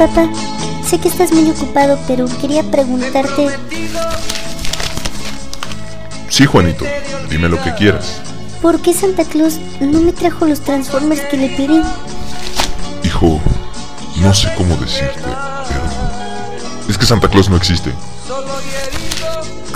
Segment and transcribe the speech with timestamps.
[0.00, 0.26] Papá,
[0.82, 3.48] sé que estás muy ocupado, pero quería preguntarte...
[6.30, 6.86] Sí, Juanito,
[7.28, 8.22] dime lo que quieras.
[8.62, 11.82] ¿Por qué Santa Claus no me trajo los Transformers que le pedí?
[13.04, 13.42] Hijo,
[14.22, 15.20] no sé cómo decirte,
[15.68, 15.84] pero...
[16.88, 17.92] Es que Santa Claus no existe.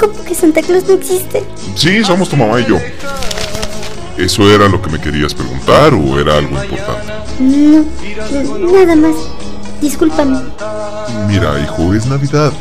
[0.00, 1.44] ¿Cómo que Santa Claus no existe?
[1.74, 2.78] Sí, somos tu mamá y yo.
[4.16, 7.12] ¿Eso era lo que me querías preguntar o era algo importante?
[7.40, 7.84] No,
[8.72, 9.43] nada más.
[9.80, 10.38] Discúlpame.
[11.28, 12.52] Mira, hijo, es Navidad.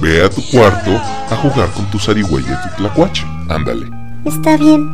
[0.00, 0.90] Ve a tu cuarto
[1.30, 3.26] a jugar con tu zarigüeya y tu tlacuache.
[3.48, 3.86] Ándale.
[4.24, 4.92] Está bien.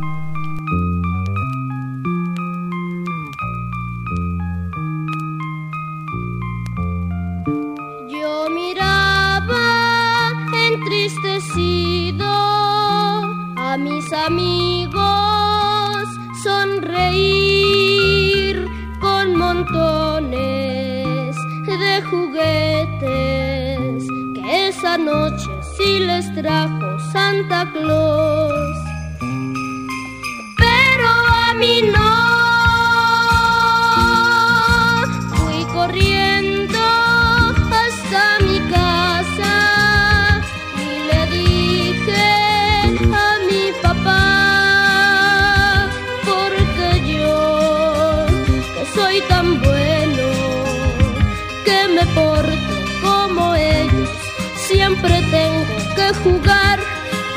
[25.07, 28.56] Noche sí les trajo Santa Claus.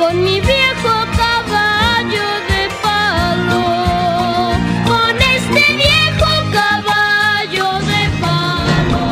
[0.00, 3.64] Con mi viejo caballo de palo.
[4.86, 9.08] Con este viejo caballo de palo.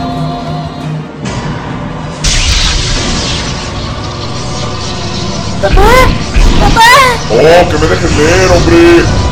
[5.60, 5.92] ¡Papá!
[6.62, 6.90] ¡Papá!
[7.32, 9.27] ¡Oh, que me dejes leer, hombre!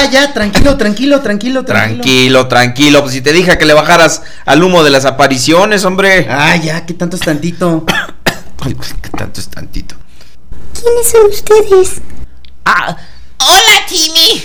[0.00, 2.02] Ya, ya, tranquilo, tranquilo, tranquilo, tranquilo.
[2.02, 3.00] Tranquilo, tranquilo.
[3.02, 6.26] Pues si te dije que le bajaras al humo de las apariciones, hombre.
[6.30, 7.84] Ah, ya, que tanto es tantito.
[8.60, 9.96] Ay, pues, ¿qué tanto es tantito?
[10.72, 12.00] ¿Quiénes son ustedes?
[12.64, 12.96] Ah,
[13.40, 14.42] hola, Timmy.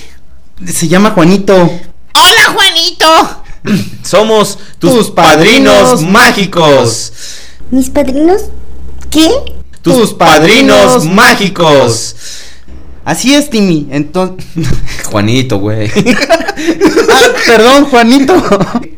[0.73, 1.53] Se llama Juanito.
[1.53, 3.43] Hola, Juanito.
[4.03, 7.13] Somos tus, Tus padrinos, padrinos mágicos.
[7.71, 8.41] ¿Mis padrinos?
[9.09, 9.29] ¿Qué?
[9.81, 12.15] Tus padrinos mágicos.
[13.05, 13.87] Así es, Timmy.
[13.91, 14.45] Entonces.
[15.05, 15.89] Juanito, güey.
[17.11, 18.33] ah, perdón, Juanito.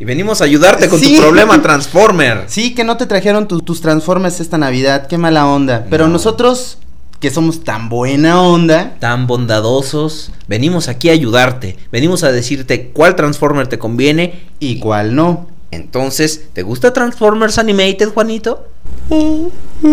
[0.00, 1.14] Y venimos a ayudarte con Sí.
[1.16, 2.44] tu problema Transformer.
[2.48, 5.06] Sí, que no te trajeron tu- tus Transformers esta Navidad.
[5.06, 5.86] Qué mala onda.
[5.90, 6.14] Pero No.
[6.14, 6.78] nosotros,
[7.20, 8.96] que somos tan buena onda.
[8.98, 11.76] Tan bondadosos, venimos aquí a ayudarte.
[11.92, 14.40] Venimos a decirte cuál Transformer te conviene.
[14.58, 15.46] Y cuál no.
[15.70, 18.64] Entonces, ¿te gusta Transformers Animated, Juanito?
[19.10, 19.48] Eh,
[19.82, 19.90] no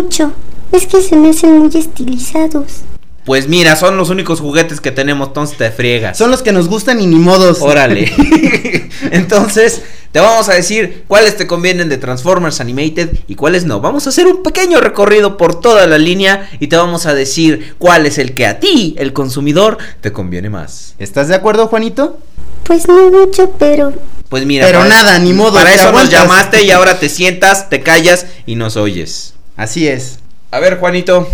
[0.00, 0.32] mucho.
[0.70, 2.82] Es que se me hacen muy estilizados.
[3.28, 6.16] Pues mira, son los únicos juguetes que tenemos, entonces te friegas.
[6.16, 7.60] Son los que nos gustan y ni modos.
[7.60, 8.10] Órale.
[9.10, 13.82] Entonces, te vamos a decir cuáles te convienen de Transformers Animated y cuáles no.
[13.82, 17.74] Vamos a hacer un pequeño recorrido por toda la línea y te vamos a decir
[17.76, 20.94] cuál es el que a ti, el consumidor, te conviene más.
[20.98, 22.18] ¿Estás de acuerdo, Juanito?
[22.64, 23.92] Pues no mucho, pero
[24.30, 24.64] Pues mira.
[24.64, 28.24] Pero para- nada, ni modo, Para eso nos llamaste y ahora te sientas, te callas
[28.46, 29.34] y nos oyes.
[29.54, 30.20] Así es.
[30.50, 31.28] A ver, Juanito,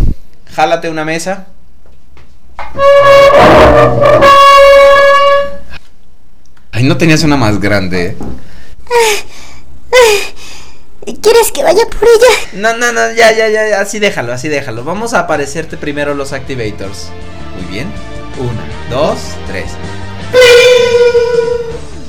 [0.53, 1.47] jálate una mesa.
[6.71, 8.17] Ay, no tenías una más grande.
[11.21, 12.49] ¿quieres que vaya por ella?
[12.53, 14.83] No, no, no, ya, ya, ya, ya, así déjalo, así déjalo.
[14.83, 17.09] Vamos a aparecerte primero los activators.
[17.55, 17.91] Muy bien.
[18.37, 18.61] Una,
[18.95, 19.17] dos,
[19.47, 19.71] tres.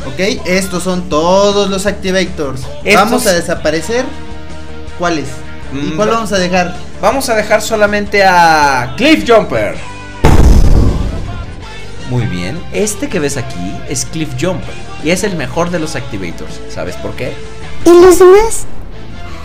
[0.06, 2.60] Ok, estos son todos los activators.
[2.84, 4.04] Estos- Vamos a desaparecer.
[4.98, 5.28] ¿Cuáles?
[5.72, 6.74] ¿Y Mm, cuál va- vamos a dejar?
[7.00, 9.76] Vamos a dejar solamente a Cliff Jumper.
[12.10, 12.58] Muy bien.
[12.72, 14.74] Este que ves aquí es Cliff Jumper.
[15.04, 16.60] Y es el mejor de los activators.
[16.72, 17.32] ¿Sabes por qué?
[17.84, 18.64] ¿Y los demás?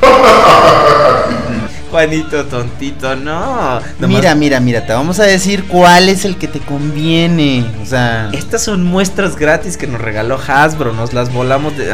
[1.91, 3.81] Juanito, tontito, no.
[3.99, 7.65] Nomás- Mira, mira, mira, te vamos a decir cuál es el que te conviene.
[7.81, 10.93] O sea, Estas son muestras gratis que nos regaló Hasbro.
[10.93, 11.93] Nos las volamos de.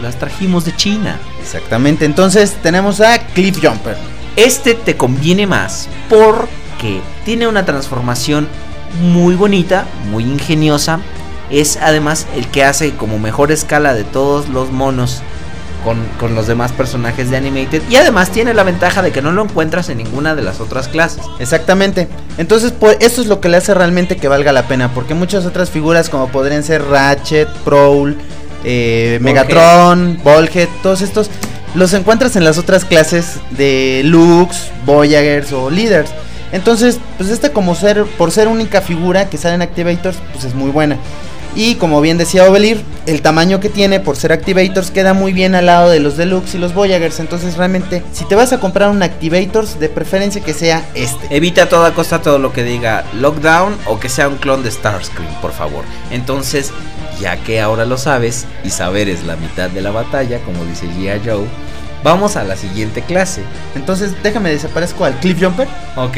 [0.00, 1.18] Las trajimos de China.
[1.42, 2.04] exactamente.
[2.04, 3.96] Entonces tenemos a Cliff Jumper.
[4.36, 8.48] Este te conviene más porque tiene una transformación
[9.00, 11.00] muy bonita, muy ingeniosa.
[11.50, 15.22] Es además el que hace como mejor escala de todos los monos
[15.84, 17.82] con, con los demás personajes de Animated.
[17.90, 20.88] Y además tiene la ventaja de que no lo encuentras en ninguna de las otras
[20.88, 21.22] clases.
[21.38, 22.08] Exactamente.
[22.38, 24.92] Entonces, pues esto es lo que le hace realmente que valga la pena.
[24.94, 28.16] Porque muchas otras figuras, como podrían ser Ratchet, Prowl,
[28.64, 31.30] eh, Megatron, Volhead, todos estos,
[31.74, 36.10] los encuentras en las otras clases de Lux, Voyagers o Leaders.
[36.52, 40.54] Entonces, pues este como ser, por ser única figura que sale en Activators, pues es
[40.54, 40.98] muy buena.
[41.54, 45.54] Y como bien decía Ovelir, el tamaño que tiene por ser Activators queda muy bien
[45.54, 47.20] al lado de los Deluxe y los Voyagers.
[47.20, 51.34] Entonces realmente, si te vas a comprar un Activators, de preferencia que sea este.
[51.34, 54.70] Evita a toda costa todo lo que diga Lockdown o que sea un clon de
[54.70, 55.84] Starscream, por favor.
[56.10, 56.72] Entonces,
[57.20, 60.86] ya que ahora lo sabes y saber es la mitad de la batalla, como dice
[60.86, 61.20] G.I.
[61.22, 61.44] Joe,
[62.02, 63.42] vamos a la siguiente clase.
[63.74, 65.68] Entonces déjame desaparezco al Cliff Jumper.
[65.96, 66.16] Ok.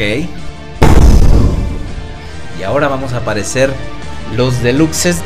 [2.59, 3.71] Y ahora vamos a aparecer
[4.35, 5.17] los deluxes.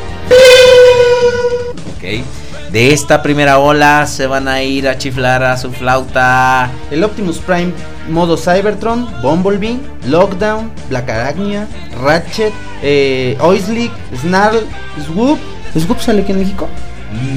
[1.96, 2.24] Ok.
[2.72, 6.70] De esta primera ola se van a ir a chiflar a su flauta.
[6.90, 7.72] El Optimus Prime
[8.08, 11.66] modo Cybertron, Bumblebee, Lockdown, Black Arachnia,
[12.02, 12.52] Ratchet,
[12.82, 14.66] eh, Oislick, Snarl,
[15.04, 15.38] Swoop.
[15.76, 16.68] ¿Swoop sale aquí en México?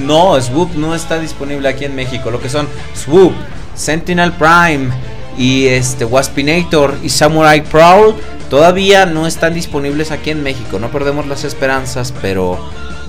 [0.06, 2.32] No, Swoop no está disponible aquí en México.
[2.32, 3.34] Lo que son Swoop,
[3.76, 4.90] Sentinel Prime
[5.38, 8.16] y este Waspinator y Samurai Prowl
[8.50, 10.80] todavía no están disponibles aquí en México.
[10.80, 12.60] No perdemos las esperanzas, pero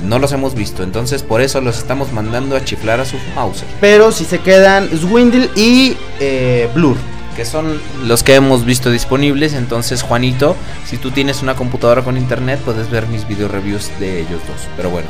[0.02, 0.82] no los hemos visto.
[0.82, 3.68] Entonces por eso los estamos mandando a chiflar a su Mauser.
[3.80, 6.96] Pero si se quedan Swindle y eh, Blur.
[7.36, 9.54] Que son los que hemos visto disponibles.
[9.54, 10.54] Entonces, Juanito,
[10.86, 14.68] si tú tienes una computadora con internet, puedes ver mis video reviews de ellos dos.
[14.76, 15.08] Pero bueno.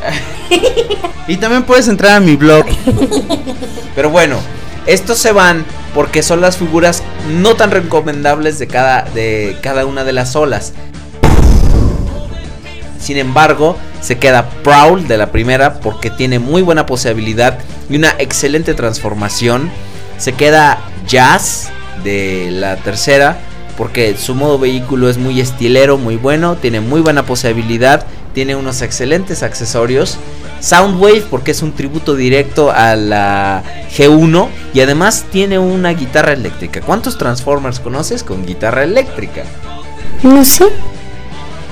[1.26, 2.66] Y también puedes entrar a mi blog.
[3.94, 4.36] Pero bueno,
[4.86, 5.64] estos se van
[5.94, 10.72] porque son las figuras no tan recomendables de cada, de cada una de las olas.
[12.98, 17.58] Sin embargo, se queda Prowl de la primera porque tiene muy buena posibilidad
[17.90, 19.70] y una excelente transformación.
[20.18, 21.70] Se queda Jazz
[22.04, 23.38] de la tercera
[23.76, 28.04] porque su modo vehículo es muy estilero, muy bueno, tiene muy buena posibilidad,
[28.34, 30.18] tiene unos excelentes accesorios.
[30.60, 33.62] Soundwave porque es un tributo directo a la
[33.96, 36.80] G1 y además tiene una guitarra eléctrica.
[36.80, 39.44] ¿Cuántos Transformers conoces con guitarra eléctrica?
[40.22, 40.66] No sé.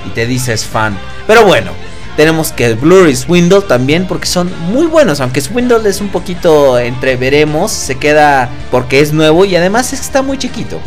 [0.06, 0.96] Y te dices fan.
[1.26, 1.72] Pero bueno,
[2.16, 5.20] tenemos que Blur y Swindle también porque son muy buenos.
[5.20, 10.22] Aunque Swindle es un poquito entre veremos, se queda porque es nuevo y además está
[10.22, 10.80] muy chiquito.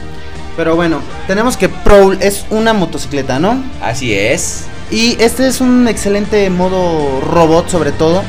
[0.57, 3.63] Pero bueno, tenemos que Prowl es una motocicleta, ¿no?
[3.81, 4.65] Así es.
[4.91, 8.23] Y este es un excelente modo robot sobre todo.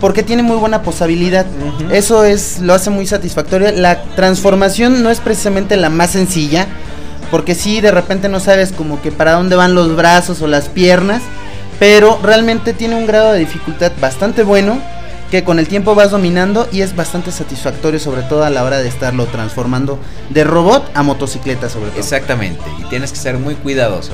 [0.00, 1.46] Porque tiene muy buena posabilidad.
[1.92, 3.70] Eso es lo hace muy satisfactoria.
[3.70, 6.66] La transformación no es precisamente la más sencilla.
[7.30, 10.68] Porque si de repente no sabes como que para dónde van los brazos o las
[10.68, 11.22] piernas.
[11.78, 14.80] Pero realmente tiene un grado de dificultad bastante bueno.
[15.30, 18.80] Que con el tiempo vas dominando y es bastante satisfactorio sobre todo a la hora
[18.80, 19.98] de estarlo transformando
[20.28, 22.00] de robot a motocicleta sobre todo.
[22.00, 22.60] Exactamente.
[22.80, 24.12] Y tienes que ser muy cuidadoso.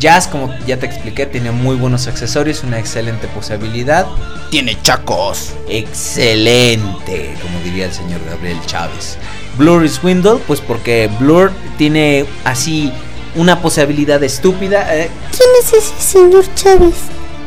[0.00, 4.06] Jazz, como ya te expliqué, tiene muy buenos accesorios, una excelente posibilidad.
[4.50, 5.52] Tiene chacos.
[5.68, 9.18] Excelente, como diría el señor Gabriel Chávez.
[9.58, 12.90] Blur y Swindle, pues porque Blur tiene así
[13.36, 14.96] una posibilidad estúpida.
[14.96, 16.94] eh, ¿Quién es ese señor Chávez?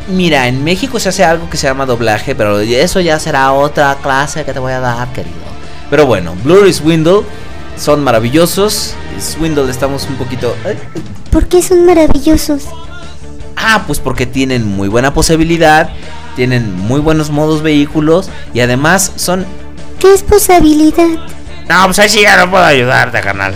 [0.07, 3.97] Mira, en México se hace algo que se llama doblaje, pero eso ya será otra
[4.01, 5.35] clase que te voy a dar, querido.
[5.89, 7.21] Pero bueno, Blur y Swindle
[7.77, 8.93] son maravillosos.
[9.19, 10.55] Swindle estamos un poquito...
[10.65, 10.77] eh,
[11.31, 12.63] ¿Por qué son maravillosos?
[13.55, 15.89] Ah, pues porque tienen muy buena posibilidad,
[16.35, 19.45] tienen muy buenos modos vehículos y además son...
[19.99, 21.07] ¿Qué es posibilidad?
[21.69, 23.53] No, pues ahí sí ya no puedo ayudarte, canal.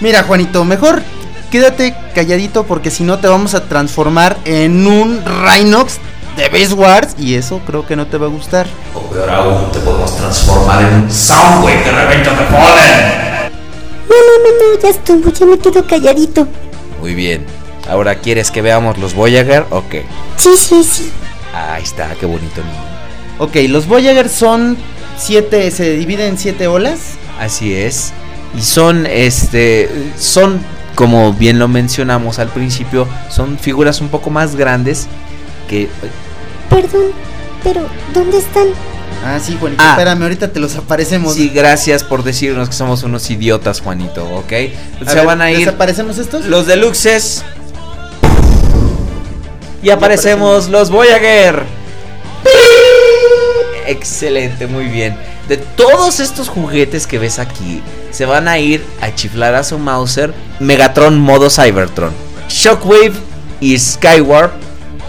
[0.00, 1.02] Mira, Juanito, mejor
[1.50, 5.98] quédate calladito porque si no te vamos a transformar en un Rhinox
[6.36, 8.66] de Base Wars y eso creo que no te va a gustar.
[8.94, 13.27] O peor aún, te podemos transformar en un Soundwave de Revenge of the Fallen.
[14.08, 16.46] No, no, no, no, ya estuvo, ya me quedo calladito.
[17.00, 17.44] Muy bien.
[17.88, 19.94] Ahora quieres que veamos los Voyager, ok.
[20.36, 21.10] Sí, sí, sí.
[21.54, 22.98] Ahí está, qué bonito niño.
[23.38, 24.76] Ok, los Voyager son
[25.16, 27.14] siete, se dividen en siete olas.
[27.38, 28.12] Así es.
[28.56, 29.88] Y son, este,
[30.18, 30.60] son,
[30.94, 35.06] como bien lo mencionamos al principio, son figuras un poco más grandes
[35.68, 35.88] que...
[36.68, 37.12] Perdón,
[37.62, 38.68] pero ¿dónde están?
[39.24, 39.90] Ah, sí, Juanito, Ah.
[39.92, 41.34] espérame, ahorita te los aparecemos.
[41.34, 44.52] Sí, gracias por decirnos que somos unos idiotas, Juanito, ¿ok?
[44.52, 46.44] A Se ver, van a ir ¿Desaparecemos estos?
[46.46, 47.44] los deluxes.
[49.82, 51.62] Y aparecemos los Voyager.
[53.86, 55.16] Excelente, muy bien.
[55.48, 59.78] De todos estos juguetes que ves aquí, se van a ir a chiflar a su
[59.78, 62.12] Mauser Megatron modo Cybertron,
[62.48, 63.12] Shockwave
[63.60, 64.52] y Skywarp,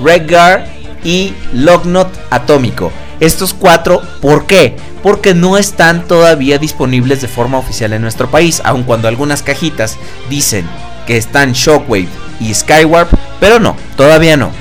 [0.02, 0.62] Redguard
[1.04, 2.92] y Lognot atómico.
[3.20, 4.76] Estos cuatro, ¿por qué?
[5.04, 9.98] Porque no están todavía disponibles de forma oficial en nuestro país, aun cuando algunas cajitas
[10.30, 10.66] dicen
[11.06, 12.08] que están Shockwave
[12.40, 13.10] y Skywarp,
[13.40, 14.52] pero no, todavía no.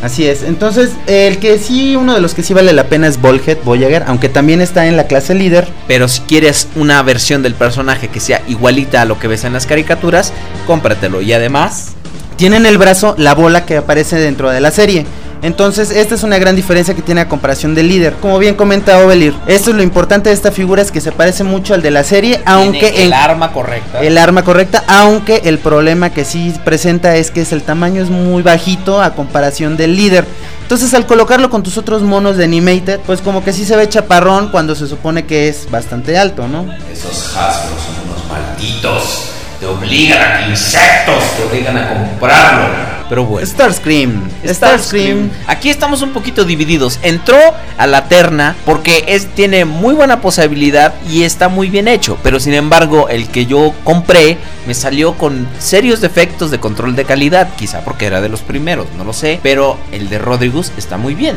[0.00, 0.44] Así es.
[0.44, 4.04] Entonces, el que sí, uno de los que sí vale la pena es Volhead Voyager,
[4.06, 5.66] aunque también está en la clase líder.
[5.88, 9.54] Pero si quieres una versión del personaje que sea igualita a lo que ves en
[9.54, 10.32] las caricaturas,
[10.68, 11.20] cómpratelo.
[11.20, 11.94] Y además,
[12.36, 15.04] Tiene en el brazo la bola que aparece dentro de la serie.
[15.42, 18.14] Entonces, esta es una gran diferencia que tiene a comparación del líder.
[18.14, 21.44] Como bien comenta Ovelir, esto es lo importante de esta figura, es que se parece
[21.44, 24.00] mucho al de la serie, aunque tiene el en- arma correcta.
[24.00, 28.10] el arma correcta, aunque el problema que sí presenta es que es el tamaño es
[28.10, 30.24] muy bajito a comparación del líder.
[30.62, 33.88] Entonces al colocarlo con tus otros monos de animated, pues como que sí se ve
[33.88, 36.66] chaparrón cuando se supone que es bastante alto, ¿no?
[36.92, 39.30] Esos Hasbro son unos malditos.
[39.60, 42.97] Te obligan a que insectos te obligan a comprarlo.
[43.08, 43.46] Pero bueno.
[43.46, 45.30] Starscream, Starscream.
[45.46, 46.98] Aquí estamos un poquito divididos.
[47.02, 47.38] Entró
[47.76, 52.18] a la terna porque es, tiene muy buena posibilidad y está muy bien hecho.
[52.22, 57.04] Pero sin embargo, el que yo compré me salió con serios defectos de control de
[57.04, 57.48] calidad.
[57.56, 59.40] Quizá porque era de los primeros, no lo sé.
[59.42, 61.36] Pero el de Rodrigus está muy bien.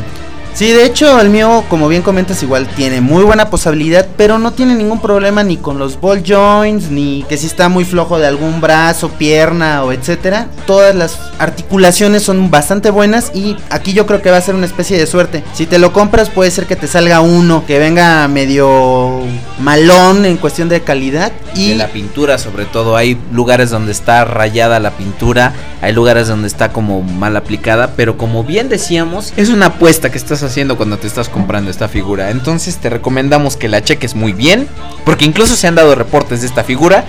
[0.54, 4.52] Sí, de hecho el mío, como bien comentas, igual tiene muy buena posibilidad, pero no
[4.52, 8.26] tiene ningún problema ni con los ball joints, ni que si está muy flojo de
[8.26, 10.48] algún brazo, pierna o etcétera.
[10.66, 14.66] Todas las articulaciones son bastante buenas y aquí yo creo que va a ser una
[14.66, 15.42] especie de suerte.
[15.54, 19.20] Si te lo compras puede ser que te salga uno que venga medio
[19.58, 24.24] malón en cuestión de calidad Y de la pintura, sobre todo, hay lugares donde está
[24.26, 29.48] rayada la pintura, hay lugares donde está como mal aplicada, pero como bien decíamos, es
[29.48, 32.30] una apuesta que estás haciendo cuando te estás comprando esta figura.
[32.30, 34.68] Entonces te recomendamos que la cheques muy bien,
[35.04, 37.04] porque incluso se han dado reportes de esta figura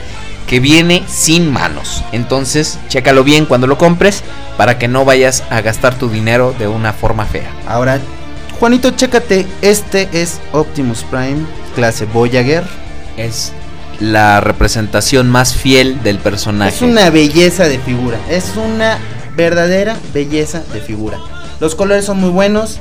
[0.48, 2.04] que viene sin manos.
[2.12, 4.24] Entonces, chécalo bien cuando lo compres
[4.58, 7.50] para que no vayas a gastar tu dinero de una forma fea.
[7.68, 8.00] ahora
[8.60, 12.64] Juanito, chécate, este es Optimus Prime clase Voyager.
[13.18, 13.52] Es
[14.00, 16.76] la representación más fiel del personaje.
[16.76, 18.18] Es una belleza de figura.
[18.30, 19.00] Es una
[19.36, 21.18] verdadera belleza de figura.
[21.60, 22.80] Los colores son muy buenos.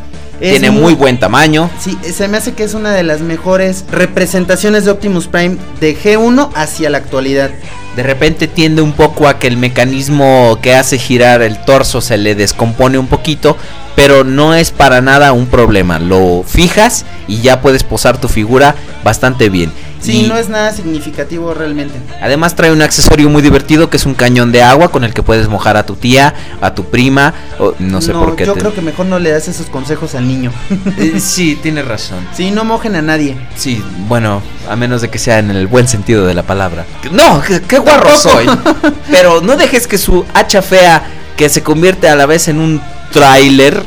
[0.50, 1.70] Tiene muy buen tamaño.
[1.78, 5.96] Sí, se me hace que es una de las mejores representaciones de Optimus Prime de
[5.96, 7.50] G1 hacia la actualidad.
[7.96, 12.16] De repente tiende un poco a que el mecanismo que hace girar el torso se
[12.16, 13.56] le descompone un poquito,
[13.96, 15.98] pero no es para nada un problema.
[15.98, 19.70] Lo fijas y ya puedes posar tu figura bastante bien.
[20.00, 21.94] Sí, Y no es nada significativo realmente.
[22.20, 25.22] Además trae un accesorio muy divertido que es un cañón de agua con el que
[25.22, 28.44] puedes mojar a tu tía, a tu prima, o no sé por qué.
[28.44, 30.50] Yo te- creo que mejor no le das esos consejos al niño.
[30.98, 32.26] Eh, sí, tienes razón.
[32.34, 33.36] sí, no mojen a nadie.
[33.54, 36.84] Sí, bueno, a menos de que sea en el buen sentido de la palabra.
[37.12, 38.46] No, qué, qué guarro soy.
[39.10, 41.02] Pero no dejes que su hacha fea,
[41.36, 42.80] que se convierte a la vez en un
[43.12, 43.82] tráiler.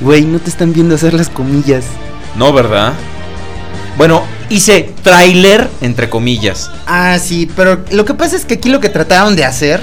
[0.00, 1.84] Güey, no te están viendo hacer las comillas.
[2.36, 2.92] No, ¿verdad?
[3.96, 6.70] Bueno, hice tráiler entre comillas.
[6.86, 9.80] Ah, sí, pero lo que pasa es que aquí lo que trataron de hacer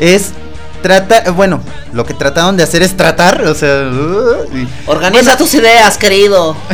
[0.00, 0.30] es
[0.82, 1.60] trata, bueno,
[1.92, 6.56] lo que trataron de hacer es tratar, o sea, uh, y- Organiza tus ideas, querido.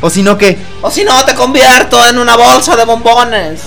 [0.00, 3.60] o si no que, O si no, te convierto en una bolsa de bombones.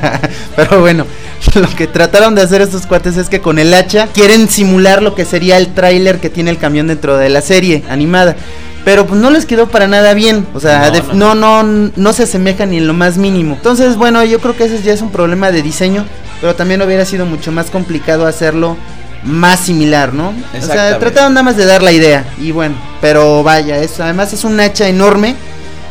[0.56, 1.06] pero bueno,
[1.54, 5.14] lo que trataron de hacer estos cuates es que con el hacha quieren simular lo
[5.14, 8.36] que sería el tráiler que tiene el camión dentro de la serie animada.
[8.84, 11.34] Pero pues no les quedó para nada bien, o sea, No, no.
[11.34, 13.54] no, no, no se asemeja ni en lo más mínimo.
[13.54, 16.06] Entonces, bueno, yo creo que ese ya es un problema de diseño,
[16.40, 18.76] pero también hubiera sido mucho más complicado hacerlo
[19.24, 20.32] más similar, ¿no?
[20.56, 24.32] O sea, trataron nada más de dar la idea y bueno, pero vaya, es, además
[24.32, 25.34] es un hacha enorme,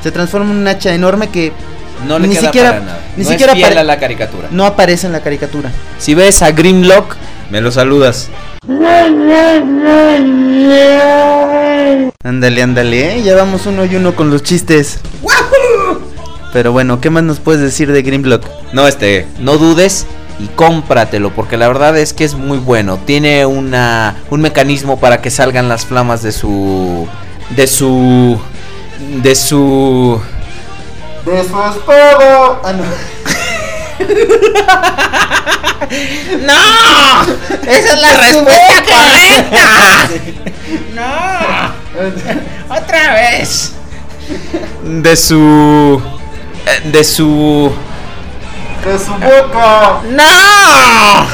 [0.08, 1.52] se transforma en un hacha enorme que
[2.08, 3.00] No le Ni queda siquiera- para nada.
[3.18, 4.48] ni no siquiera es fiel pare- a la caricatura.
[4.52, 5.72] no aparece en la caricatura.
[6.00, 7.16] Si ves a Grimlock,
[7.50, 8.30] me lo saludas.
[12.24, 13.24] Ándale, ándale, ¿eh?
[13.24, 15.00] ya vamos uno y uno con los chistes.
[16.54, 18.46] Pero bueno, ¿qué más nos puedes decir de Grimlock?
[18.74, 20.06] No, este, no dudes
[20.40, 23.00] y cómpratelo, porque la verdad es que es muy bueno.
[23.06, 27.08] Tiene una un mecanismo para que salgan las flamas de su
[27.56, 28.40] de su
[29.00, 30.20] de su
[31.25, 32.60] De su espada.
[32.63, 32.84] Ah, no.
[36.46, 37.24] ¡No!
[37.72, 40.10] Esa es la respuesta correcta.
[40.96, 42.74] ¡No!
[42.82, 43.74] Otra vez.
[44.84, 46.01] De su
[46.66, 47.72] eh, de su
[48.86, 50.01] De su boca.
[50.12, 51.27] ¡No!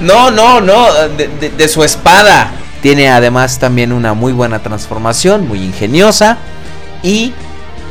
[0.00, 2.52] No, no, no, de, de- de su espada.
[2.82, 6.38] Tiene además también una muy buena transformación, muy ingeniosa.
[7.02, 7.32] Y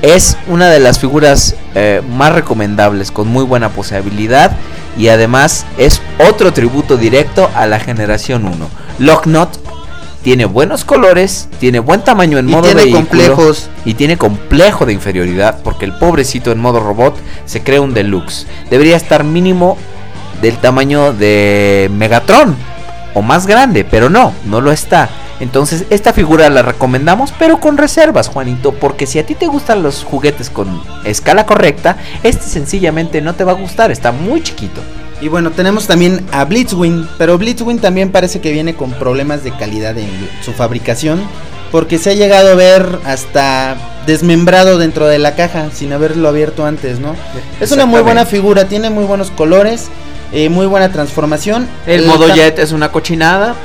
[0.01, 4.55] es una de las figuras eh, más recomendables, con muy buena posibilidad.
[4.97, 8.69] Y además es otro tributo directo a la generación 1.
[8.99, 9.59] Locknot
[10.23, 13.69] tiene buenos colores, tiene buen tamaño en Y modo tiene vehículo, complejos.
[13.85, 18.47] y tiene complejo de inferioridad porque el pobrecito en modo robot se cree un deluxe.
[18.69, 19.77] Debería estar mínimo
[20.41, 22.55] del tamaño de Megatron
[23.17, 25.09] o más grande, pero no, no lo está.
[25.39, 29.81] Entonces, esta figura la recomendamos, pero con reservas, Juanito, porque si a ti te gustan
[29.81, 34.81] los juguetes con escala correcta, este sencillamente no te va a gustar, está muy chiquito.
[35.19, 39.51] Y bueno, tenemos también a Blitzwing, pero Blitzwing también parece que viene con problemas de
[39.51, 40.09] calidad en
[40.43, 41.19] su fabricación,
[41.71, 46.67] porque se ha llegado a ver hasta desmembrado dentro de la caja sin haberlo abierto
[46.67, 47.15] antes, ¿no?
[47.59, 49.87] Es una muy buena figura, tiene muy buenos colores,
[50.31, 51.67] eh, muy buena transformación.
[51.85, 53.55] El modo jet es una cochinada,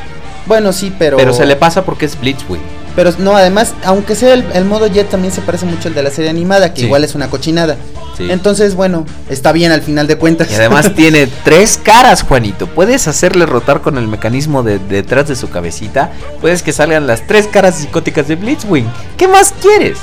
[0.47, 1.17] Bueno, sí, pero...
[1.17, 2.61] pero se le pasa porque es Blitzwing.
[2.97, 6.03] Pero no, además, aunque sea el, el modo jet también se parece mucho al de
[6.03, 6.87] la serie animada, que Sí.
[6.87, 7.77] igual es una cochinada.
[8.19, 8.31] Sí.
[8.31, 10.51] Entonces, bueno, está bien al final de cuentas.
[10.51, 12.67] Y además tiene tres caras, Juanito.
[12.67, 16.11] Puedes hacerle rotar con el mecanismo de detrás de su cabecita.
[16.43, 18.87] Puedes que salgan las tres caras psicóticas de Blitzwing.
[19.17, 19.97] ¿Qué más quieres?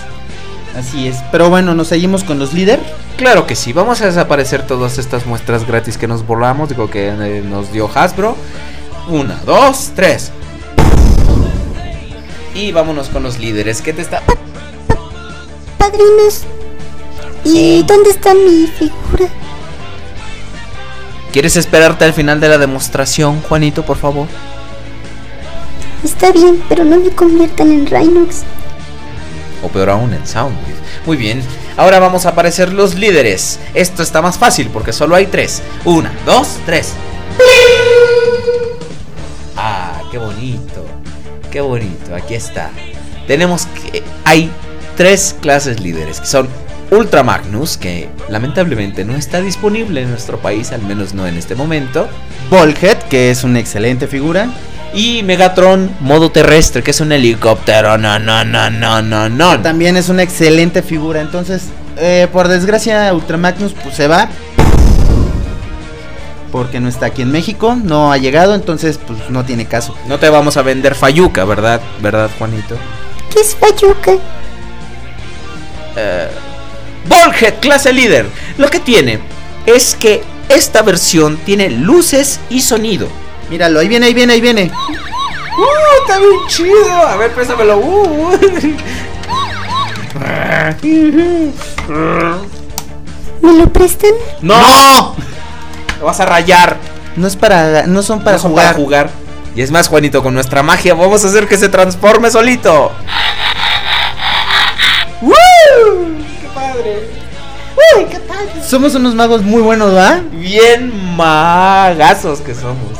[0.80, 1.18] Así es.
[1.32, 2.80] Pero bueno, nos seguimos con los líder.
[3.18, 7.10] Claro que sí, vamos a desaparecer todas estas muestras gratis que nos volamos, digo que
[7.10, 8.38] eh, nos dio Hasbro.
[9.10, 10.32] Una, dos, tres.
[12.56, 13.82] Y vámonos con los líderes.
[13.82, 14.22] ¿Qué te está?
[15.78, 16.46] Padrinos.
[17.44, 19.30] ¿Y dónde está mi figura?
[21.34, 24.28] ¿Quieres esperarte al final de la demostración, Juanito, por favor?
[26.04, 28.44] Está bien, pero no me conviertan en Rhinox.
[29.64, 30.76] O peor aún, en Soundwave.
[31.06, 31.42] Muy bien,
[31.78, 33.60] ahora vamos a aparecer los líderes.
[33.74, 35.62] Esto está más fácil porque solo hay tres.
[35.86, 36.94] Una, dos, tres.
[39.58, 40.86] Ah, qué bonito.
[41.52, 42.70] Qué bonito, aquí está.
[43.28, 44.04] Tenemos que.
[44.24, 44.52] Hay
[44.96, 46.48] tres clases líderes que son
[46.92, 51.56] Ultra Magnus, que lamentablemente no está disponible en nuestro país, al menos no en este
[51.56, 52.08] momento.
[52.50, 54.50] Ballhead, que es una excelente figura.
[54.94, 57.98] Y Megatron, modo terrestre, que es un helicóptero.
[57.98, 59.62] No, no, no, no, no, no.
[59.62, 61.22] También es una excelente figura.
[61.22, 61.66] Entonces,
[61.98, 64.30] eh, por desgracia, Ultramagnus pues, se va.
[66.52, 69.96] Porque no está aquí en México, no ha llegado, entonces pues no tiene caso.
[70.08, 71.80] No te vamos a vender Fayuca, ¿verdad?
[72.02, 72.76] ¿Verdad, Juanito?
[73.32, 74.14] ¿Qué es Fayuca?
[77.08, 78.28] Ballhead, clase líder.
[78.58, 79.20] Lo que tiene
[79.66, 83.08] es que esta versión tiene luces y sonido.
[83.50, 84.72] Míralo, ahí viene, ahí viene, ahí viene.
[85.58, 86.02] ¡Uh!
[86.02, 87.08] Está bien chido.
[87.08, 87.78] A ver, préstamelo.
[87.78, 88.38] Uh.
[93.42, 94.12] ¿Me lo prestan?
[94.42, 95.16] ¡No!
[96.00, 96.78] Lo vas a rayar.
[97.16, 98.66] No es para, no son para No son jugar.
[98.68, 99.10] para jugar.
[99.56, 102.92] Y es más, Juanito, con nuestra magia vamos a hacer que se transforme solito.
[105.22, 105.34] ¡Woo!
[106.42, 107.10] ¡Qué padre!
[107.98, 108.64] ¡Uy, qué padre!
[108.66, 110.20] Somos unos magos muy buenos, ¿va?
[110.32, 112.98] Bien magazos que somos.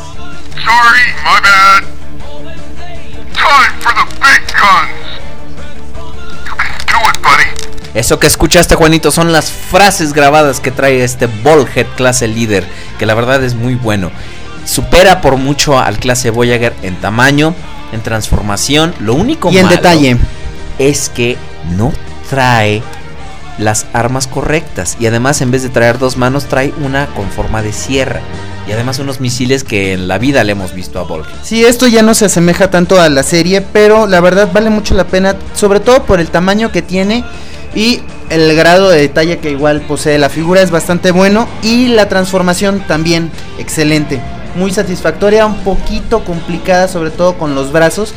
[0.70, 1.84] Sorry, my bad.
[3.34, 4.92] Time for the big guns.
[6.46, 7.98] You can do it, buddy.
[8.00, 12.68] Eso que escuchaste, Juanito, son las frases grabadas que trae este Ballhead clase líder,
[13.00, 14.12] que la verdad es muy bueno.
[14.66, 17.56] Supera por mucho al clase Voyager en tamaño,
[17.92, 18.94] en transformación.
[19.00, 20.18] Lo único Y en malo detalle.
[20.78, 21.36] es que
[21.76, 21.92] no
[22.30, 22.84] trae
[23.60, 24.98] las armas correctas.
[25.00, 28.22] Y además, en vez de traer dos manos, trae una con forma de sierra.
[28.68, 31.34] Y además unos misiles que en la vida le hemos visto a Ballhead.
[31.44, 34.94] Sí, esto ya no se asemeja tanto a la serie, pero la verdad vale mucho
[34.94, 37.24] la pena, sobre todo por el tamaño que tiene
[37.76, 42.10] y el grado de detalle que igual posee la figura es bastante bueno y la
[42.10, 44.20] transformación también excelente,
[44.56, 48.14] muy satisfactoria, un poquito complicada sobre todo con los brazos,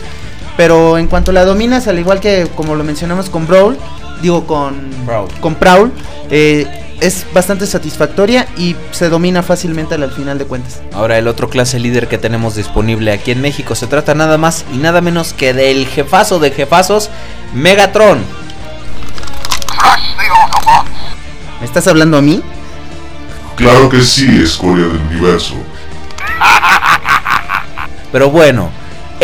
[0.56, 3.78] pero en cuanto la dominas, al igual que como lo mencionamos con Brawl,
[4.22, 5.28] digo con Prowl.
[5.40, 5.92] con Prowl,
[6.30, 6.66] eh,
[7.00, 10.80] es bastante satisfactoria y se domina fácilmente al final de cuentas.
[10.92, 14.64] Ahora el otro clase líder que tenemos disponible aquí en México se trata nada más
[14.72, 17.10] y nada menos que del jefazo de jefazos,
[17.52, 18.24] Megatron.
[21.60, 22.40] ¿Me estás hablando a mí?
[23.56, 25.54] Claro que sí, escoria del universo.
[28.12, 28.70] Pero bueno,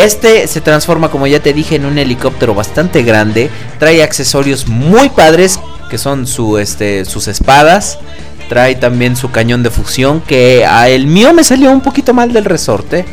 [0.04, 5.08] este se transforma como ya te dije en un helicóptero bastante grande, trae accesorios muy
[5.10, 5.58] padres
[5.90, 7.98] que son su este sus espadas,
[8.48, 12.32] trae también su cañón de fusión que a el mío me salió un poquito mal
[12.32, 13.04] del resorte.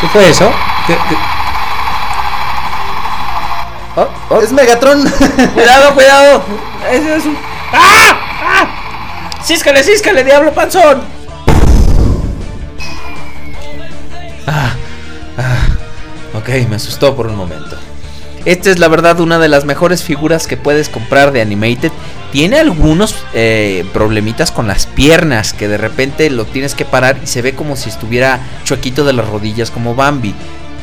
[0.00, 0.50] ¿Qué fue eso?
[0.86, 1.16] ¿Qué- qué?
[3.96, 5.02] Oh, oh, Es Megatron.
[5.54, 6.42] Cuidado, cuidado.
[6.90, 7.36] Eso es un...
[7.72, 8.16] ¡Ah!
[8.42, 8.68] ¡Ah!
[9.44, 11.02] ¡Císcale, císcale, diablo panzón!
[15.38, 15.66] Ah,
[16.34, 17.76] ok, me asustó por un momento.
[18.46, 21.92] Esta es la verdad una de las mejores figuras que puedes comprar de Animated.
[22.32, 27.26] Tiene algunos eh, problemitas con las piernas que de repente lo tienes que parar y
[27.26, 30.34] se ve como si estuviera chuequito de las rodillas como Bambi.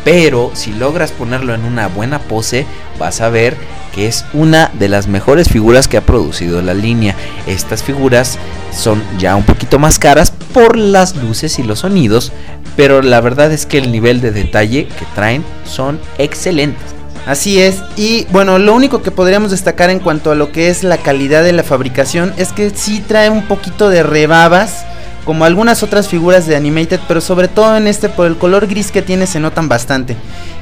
[0.07, 2.65] Pero si logras ponerlo en una buena pose,
[2.97, 3.57] vas a ver
[3.93, 7.13] que es una de las mejores figuras que ha producido la línea.
[7.45, 8.39] Estas figuras
[8.71, 12.31] son ya un poquito más caras por las luces y los sonidos,
[12.77, 16.85] pero la verdad es que el nivel de detalle que traen son excelentes.
[17.25, 20.85] Así es, y bueno, lo único que podríamos destacar en cuanto a lo que es
[20.85, 24.85] la calidad de la fabricación es que sí trae un poquito de rebabas,
[25.27, 28.93] como algunas otras figuras de Animated, pero sobre todo en este por el color gris
[28.93, 30.15] que tiene se notan bastante.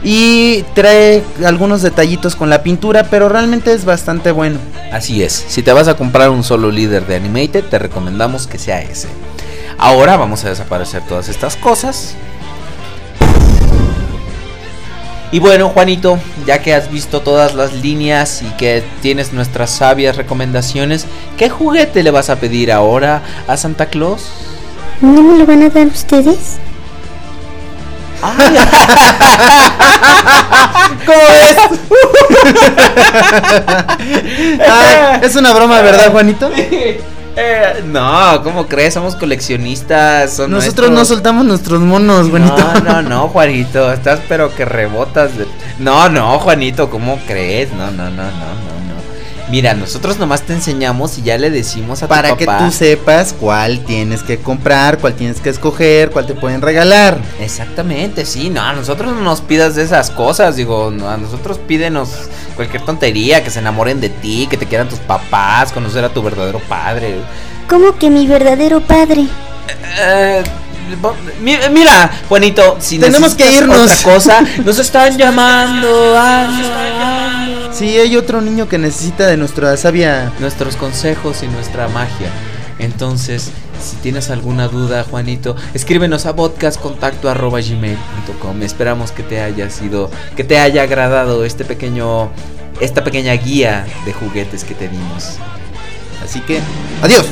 [0.04, 4.58] Y trae algunos detallitos con la pintura, pero realmente es bastante bueno.
[4.92, 8.58] Así es, si te vas a comprar un solo líder de Animated, te recomendamos que
[8.58, 9.08] sea ese.
[9.78, 12.16] Ahora vamos a desaparecer todas estas cosas.
[15.32, 20.16] Y bueno, Juanito, ya que has visto todas las líneas y que tienes nuestras sabias
[20.16, 21.06] recomendaciones,
[21.38, 24.55] ¿qué juguete le vas a pedir ahora a Santa Claus?
[25.02, 26.58] ¿No me lo van a dar ustedes?
[31.06, 31.58] ¿Cómo ves?
[34.70, 36.50] Ay, es una broma, ¿verdad, Juanito?
[37.38, 38.94] Eh, no, ¿cómo crees?
[38.94, 40.38] Somos coleccionistas.
[40.38, 42.56] son Nosotros no soltamos nuestros monos, Juanito.
[42.58, 45.38] No, no, no, Juanito, estás pero que rebotas.
[45.38, 45.46] de-
[45.78, 47.74] No, no, Juanito, ¿cómo crees?
[47.74, 48.75] No, no, no, no, no.
[49.50, 53.34] Mira, nosotros nomás te enseñamos y ya le decimos a tu Para que tú sepas
[53.34, 57.20] cuál tienes que comprar, cuál tienes que escoger, cuál te pueden regalar.
[57.40, 61.60] Exactamente, sí, no, a nosotros no nos pidas de esas cosas, digo, no, a nosotros
[61.60, 62.10] pídenos
[62.56, 66.24] cualquier tontería, que se enamoren de ti, que te quieran tus papás, conocer a tu
[66.24, 67.16] verdadero padre.
[67.70, 69.28] ¿Cómo que mi verdadero padre?
[70.00, 70.44] Eh,
[71.42, 73.92] mira, Juanito, si Tenemos que irnos.
[73.92, 76.18] Otra cosa, nos están llamando.
[76.18, 77.74] ando, ando.
[77.74, 80.32] Sí, hay otro niño que necesita de nuestra sabia.
[80.40, 82.30] Nuestros consejos y nuestra magia.
[82.80, 88.64] Entonces, si tienes alguna duda, Juanito, escríbenos a podcastcontacto@gmail.com.
[88.64, 92.30] Esperamos que te haya sido, que te haya agradado este pequeño,
[92.80, 95.34] esta pequeña guía de juguetes que te dimos.
[96.24, 96.60] Así que,
[97.02, 97.26] adiós.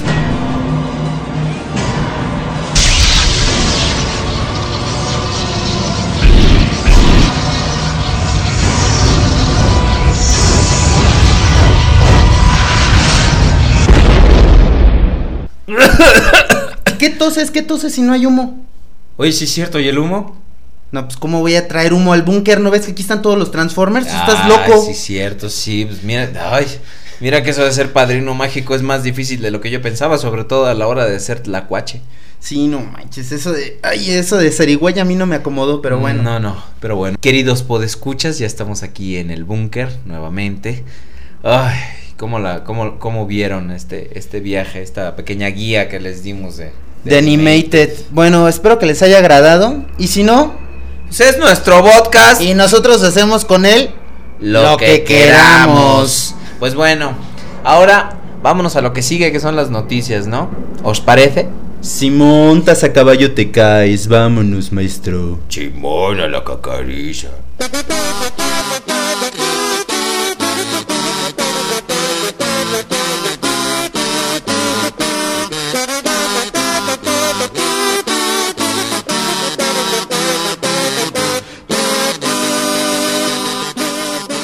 [17.04, 17.52] ¿Qué toses?
[17.52, 18.66] ¿Qué toses si no hay humo?
[19.18, 20.38] Oye, sí es cierto, ¿y el humo?
[20.94, 22.62] No, pues ¿cómo voy a traer humo al búnker?
[22.62, 24.08] ¿No ves que aquí están todos los Transformers?
[24.08, 24.86] ¿Estás Ay, loco?
[24.86, 25.84] Sí, es cierto, sí.
[25.84, 26.66] Pues mira, ay,
[27.20, 30.18] mira que eso de ser padrino mágico es más difícil de lo que yo pensaba,
[30.18, 32.00] sobre todo a la hora de ser tlacuache.
[32.40, 33.80] Sí, no manches, eso de...
[33.84, 36.24] Ay, eso de zarigüeya a mí no me acomodó, pero bueno.
[36.24, 37.18] No, no, pero bueno.
[37.20, 40.86] Queridos podescuchas, ya estamos aquí en el búnker nuevamente.
[41.44, 41.78] Ay,
[42.16, 46.72] ¿cómo, la, cómo, cómo vieron este, este viaje, esta pequeña guía que les dimos de...
[47.04, 47.92] De Animated.
[48.12, 49.84] Bueno, espero que les haya agradado.
[49.98, 50.54] Y si no,
[51.08, 52.42] Pues es nuestro podcast.
[52.42, 53.92] y nosotros hacemos con él
[54.40, 56.36] lo, que, queramos.
[56.60, 57.14] Pues bueno,
[57.64, 60.50] ahora vámonos a lo que sigue, que son las noticias, ¿no?
[60.84, 61.48] ¿Os parece?
[61.82, 65.40] Si montas a caballo te caes, vámonos, maestro.
[65.50, 67.28] Chimona la cacariza.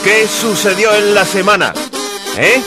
[0.03, 1.73] ¿Qué sucedió en la semana?
[2.37, 2.61] ¿Eh?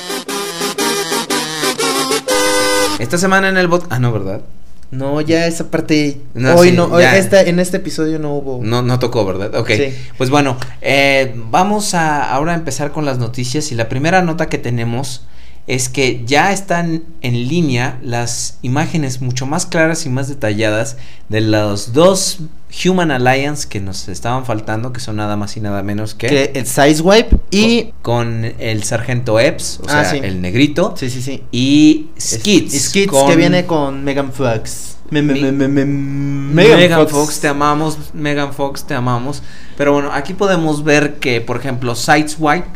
[2.98, 3.86] Esta semana en el bot...
[3.88, 4.42] Ah, no, ¿verdad?
[4.90, 6.20] No, ya esa parte.
[6.34, 8.60] No, hoy sí, no, hoy esta, en este episodio no hubo.
[8.62, 9.54] No, no tocó, ¿verdad?
[9.54, 9.70] Ok.
[9.70, 9.94] Sí.
[10.18, 14.50] Pues bueno, eh, vamos a ahora a empezar con las noticias y la primera nota
[14.50, 15.22] que tenemos
[15.66, 20.96] es que ya están en línea las imágenes mucho más claras y más detalladas
[21.28, 22.38] de los dos
[22.84, 26.52] Human Alliance que nos estaban faltando, que son nada más y nada menos que, Que
[26.54, 27.92] el Sizewipe y.
[28.02, 30.20] con, con el sargento Epps, o Ah, sea, sí.
[30.22, 31.42] el negrito, Sí, sí, sí.
[31.52, 32.72] y Skids.
[32.88, 34.96] Skids con- que viene con Megan Fox.
[35.10, 37.40] Me- me- Megan, Fox.
[37.40, 39.42] te amamos, Megan Fox te amamos.
[39.76, 42.66] Pero bueno, aquí podemos ver que, por ejemplo, Sideswipe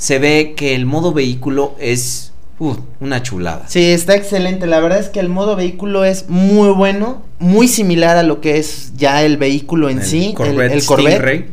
[0.00, 3.66] se ve que el modo vehículo es uh, una chulada.
[3.68, 4.66] Sí, está excelente.
[4.66, 8.56] La verdad es que el modo vehículo es muy bueno, muy similar a lo que
[8.58, 11.12] es ya el vehículo en El sí, el- Corvette el, Corvette.
[11.16, 11.46] Stingray.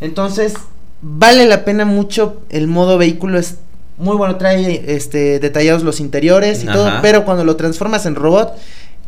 [0.00, 0.54] Entonces,
[1.02, 2.40] vale la pena mucho.
[2.48, 3.56] El modo vehículo es
[3.98, 8.56] muy bueno, trae este detallados los interiores y todo, pero cuando lo transformas en robot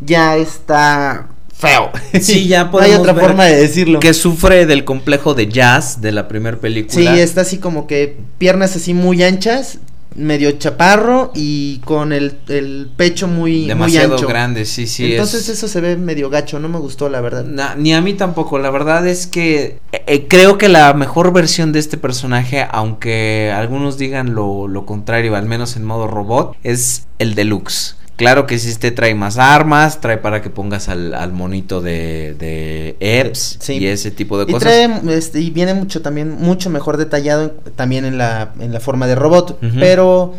[0.05, 1.29] ya está
[1.63, 1.91] feo.
[2.21, 4.01] Sí, ya No hay podemos otra ver forma de decirlo.
[4.01, 7.19] Que sufre del complejo de jazz de la primera Sí, película.
[7.21, 9.79] está así como que piernas así muy anchas
[10.15, 14.27] medio chaparro y con el, el pecho muy, muy Demasiado ancho.
[14.27, 15.13] grande, sí, sí.
[15.13, 17.47] Entonces es- eso se ve medio gacho, no me gustó la verdad.
[17.79, 21.73] Ni a mí tampoco, la verdad es que eh, eh, creo que la mejor versión
[21.73, 27.07] de este personaje, aunque algunos digan lo, lo contrario, al menos en modo robot, es
[27.19, 27.97] el deluxe.
[28.17, 32.35] Claro que sí este trae más armas, trae para que pongas al, al monito de,
[32.39, 33.79] de Epps Sí.
[33.79, 34.63] y ese tipo de Y cosas.
[34.69, 39.07] trae, este, y viene mucho también, mucho mejor detallado también en la, en la forma
[39.07, 40.35] de robot, pero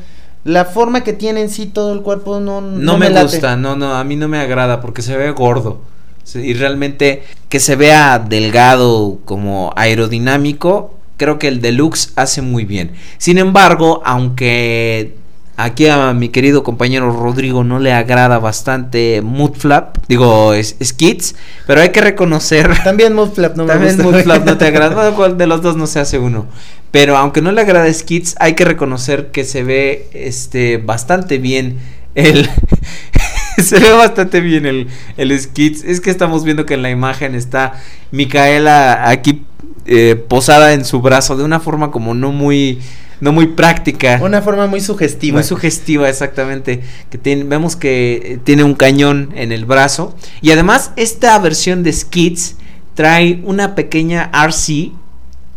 [0.45, 3.23] la forma que tiene en sí todo el cuerpo no, No, me, late.
[3.25, 5.81] gusta, no, no, a mí no me agrada porque se ve gordo.
[6.23, 12.63] Sí, Y realmente que se vea delgado como aerodinámico, creo que el deluxe hace muy
[12.65, 12.91] bien.
[13.17, 15.15] Sin embargo, aunque
[15.57, 21.35] aquí a mi querido compañero Rodrigo no le agrada bastante Moodflap, digo, es, Skids,
[21.67, 24.11] pero hay que reconocer También Moodflap no me también gusta.
[24.11, 24.93] Moodflap no te agrada.
[25.03, 26.45] Bueno, ¿cuál de los dos no se hace uno.
[26.91, 31.79] Pero aunque no le agrada Skids, hay que reconocer que se ve este bastante bien
[32.15, 32.47] el.
[33.57, 34.87] se ve bastante bien el,
[35.17, 35.83] el Skids.
[35.83, 37.73] Es que estamos viendo que en la imagen está
[38.11, 39.43] Micaela aquí
[39.85, 42.79] eh, posada en su brazo de una forma como no muy.
[43.21, 44.19] No muy práctica.
[44.21, 45.35] Una forma muy sugestiva.
[45.37, 46.81] Muy sugestiva, exactamente.
[47.09, 50.15] Que tiene- vemos que eh, tiene un cañón en el brazo.
[50.41, 52.55] Y además, esta versión de Skids
[52.95, 54.91] trae una pequeña RC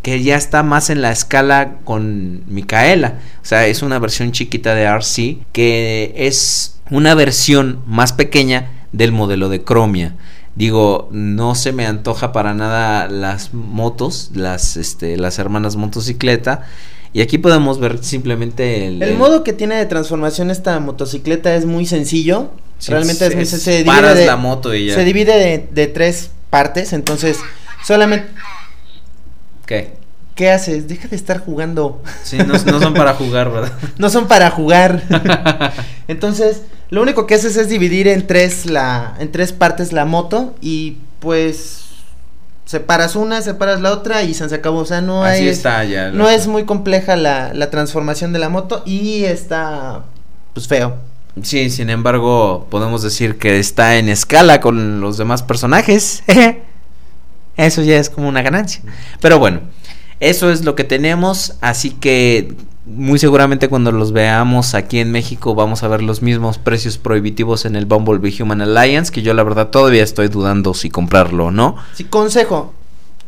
[0.03, 3.19] que ya está más en la escala con Micaela.
[3.43, 9.11] O sea, es una versión chiquita de RC que es una versión más pequeña del
[9.11, 10.15] modelo de Chromia.
[10.55, 16.63] Digo, no se me antoja para nada las motos, las, este, las hermanas motocicleta.
[17.13, 21.55] Y aquí podemos ver simplemente el, El el- modo que tiene de transformación esta motocicleta
[21.55, 22.51] es muy sencillo.
[22.79, 23.73] Sí, Realmente es, muy es- sencillo.
[23.73, 24.95] Se divide paras de, la moto y ya.
[24.95, 26.93] Se divide de, de tres partes.
[26.93, 27.39] Entonces,
[27.85, 28.29] solamente.
[29.67, 29.95] ¿Qué?
[30.35, 30.87] ¿Qué haces?
[30.87, 32.03] Deja de estar jugando.
[32.23, 33.73] Sí, no, no son para jugar, ¿verdad?
[33.99, 35.03] No son para jugar.
[36.09, 40.55] Entonces, lo único que haces es dividir en tres la en tres partes la moto
[40.61, 41.86] y pues
[42.67, 46.11] separas una, separas la otra y se acabó, o sea, no Así hay está ya.
[46.11, 50.03] no es muy compleja la, la transformación de la moto y está
[50.53, 50.97] pues feo.
[51.43, 56.23] Sí, sin embargo, podemos decir que está en escala con los demás personajes.
[57.57, 58.83] Eso ya es como una ganancia.
[59.21, 59.61] Pero bueno,
[60.21, 61.55] eso es lo que tenemos.
[61.61, 62.55] Así que
[62.87, 67.65] muy seguramente cuando los veamos aquí en México vamos a ver los mismos precios prohibitivos
[67.65, 69.13] en el Bumblebee Human Alliance.
[69.13, 71.77] Que yo la verdad todavía estoy dudando si comprarlo o no.
[71.95, 72.73] Sí, consejo,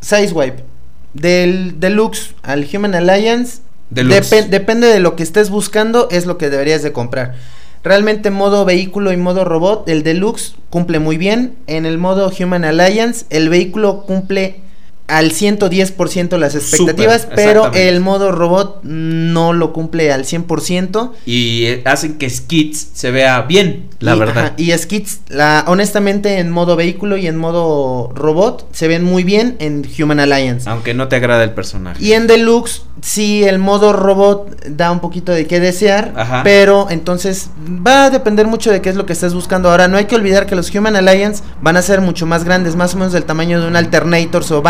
[0.00, 0.64] Sizewipe
[1.12, 6.82] del Deluxe al Human Alliance depende de lo que estés buscando, es lo que deberías
[6.82, 7.34] de comprar.
[7.82, 11.56] Realmente modo vehículo y modo robot, el Deluxe cumple muy bien.
[11.66, 14.60] En el modo Human Alliance, el vehículo cumple
[15.08, 21.12] al 110% las expectativas, pero el modo robot no lo cumple al 100%.
[21.24, 24.38] Y eh, hacen que Skids se vea bien, la y, verdad.
[24.46, 29.24] ajá, y Skids, la, honestamente, en modo vehículo y en modo robot, se ven muy
[29.24, 30.68] bien en Human Alliance.
[30.68, 32.04] Aunque no te agrada el personaje.
[32.04, 36.12] Y en Deluxe, sí, el modo robot da un poquito de qué desear.
[36.16, 36.42] Ajá.
[36.44, 39.70] Pero entonces va a depender mucho de qué es lo que estés buscando.
[39.70, 42.76] Ahora, no hay que olvidar que los Human Alliance van a ser mucho más grandes,
[42.76, 44.60] más o menos del tamaño de un Alternators o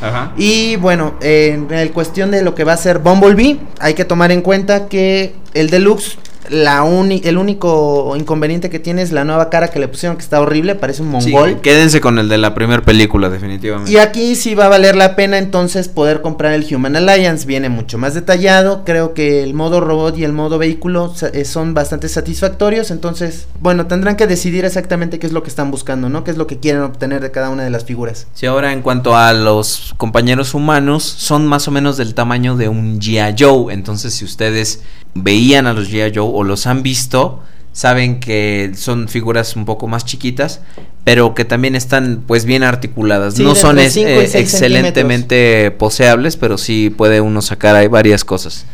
[0.00, 0.32] Ajá.
[0.36, 4.32] Y bueno, en el cuestión de lo que va a ser Bumblebee, hay que tomar
[4.32, 6.18] en cuenta que el Deluxe,
[6.50, 10.22] la uni- el único inconveniente que tiene es la nueva cara que le pusieron, que
[10.22, 11.60] está horrible, parece un Sí, mongol.
[11.60, 13.90] quédense con el de la primera película, definitivamente.
[13.90, 17.46] Y aquí sí va a valer la pena entonces poder comprar el Human Alliance.
[17.46, 18.82] Viene mucho más detallado.
[18.84, 22.90] Creo que el modo robot y el modo vehículo eh, son bastante satisfactorios.
[22.90, 26.24] Entonces, bueno, tendrán que decidir exactamente qué es lo que están buscando, ¿no?
[26.24, 28.26] Qué es lo que quieren obtener de cada una de las figuras.
[28.34, 32.68] Sí, ahora en cuanto a los compañeros humanos, son más o menos del tamaño de
[32.68, 33.34] un G.I.
[33.38, 33.72] Joe.
[33.72, 34.80] Entonces, si ustedes
[35.14, 36.12] veían a los G.I.
[36.14, 37.42] Joe o los han visto,
[37.72, 40.60] saben que son figuras un poco más chiquitas,
[41.04, 43.34] pero que también están pues bien articuladas.
[43.34, 48.64] Sí, no son es- eh, excelentemente poseables, pero sí puede uno sacar ahí varias cosas.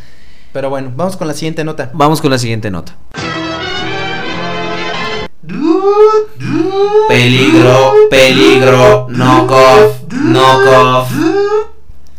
[0.53, 1.91] Pero bueno, vamos con la siguiente nota.
[1.95, 2.97] Vamos con la siguiente nota.
[7.09, 11.11] Peligro, peligro, knockoff, knockoff.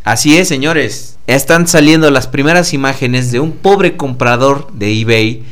[0.04, 1.18] Así es, señores.
[1.36, 5.44] Están saliendo las primeras imágenes de un pobre comprador de eBay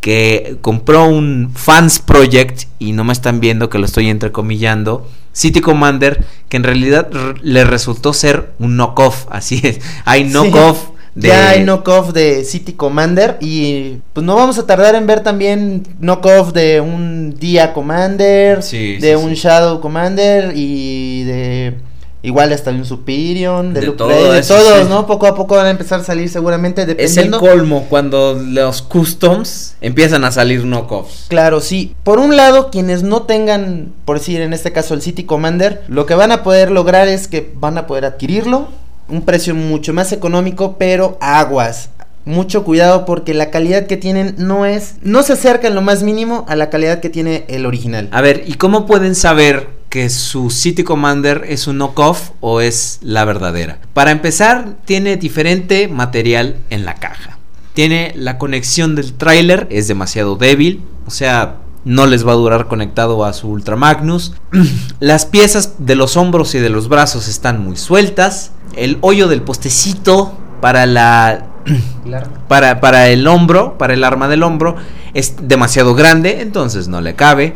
[0.00, 5.06] que compró un Fans Project y no me están viendo que lo estoy entrecomillando.
[5.32, 7.08] City Commander que en realidad
[7.42, 9.26] le resultó ser un knockoff.
[9.30, 9.80] Así es.
[10.04, 14.96] Hay knockoff de Ya hay knockoff de City Commander y pues no vamos a tardar
[14.96, 19.34] en ver también knockoff de un Dia Commander, Sí, de sí, un.
[19.34, 21.74] Shadow Commander y de
[22.22, 24.86] Igual hasta un Superior, de, De todo de eso, todos, sí.
[24.90, 25.06] ¿no?
[25.06, 27.40] Poco a poco van a empezar a salir seguramente Es el dependiendo.
[27.40, 31.26] colmo cuando los customs empiezan a salir knockoffs.
[31.28, 31.94] Claro, sí.
[32.04, 36.04] Por un lado, quienes no tengan, por decir en este caso el City Commander, lo
[36.04, 38.68] que van a poder lograr es que van a poder adquirirlo,
[39.08, 41.88] un precio mucho más económico, pero aguas.
[42.24, 46.02] Mucho cuidado porque la calidad que tienen no es, no se acerca en lo más
[46.02, 48.08] mínimo a la calidad que tiene el original.
[48.12, 52.98] A ver, ¿y cómo pueden saber que su City Commander es un knockoff o es
[53.02, 53.78] la verdadera?
[53.94, 57.38] Para empezar, tiene diferente material en la caja.
[57.74, 62.68] Tiene la conexión del tráiler, es demasiado débil, o sea, no les va a durar
[62.68, 64.34] conectado a su Ultra Magnus.
[65.00, 68.52] Las piezas de los hombros y de los brazos están muy sueltas.
[68.76, 71.49] El hoyo del postecito para la
[72.48, 74.76] para, para el hombro, para el arma del hombro,
[75.14, 77.54] es demasiado grande, entonces no le cabe.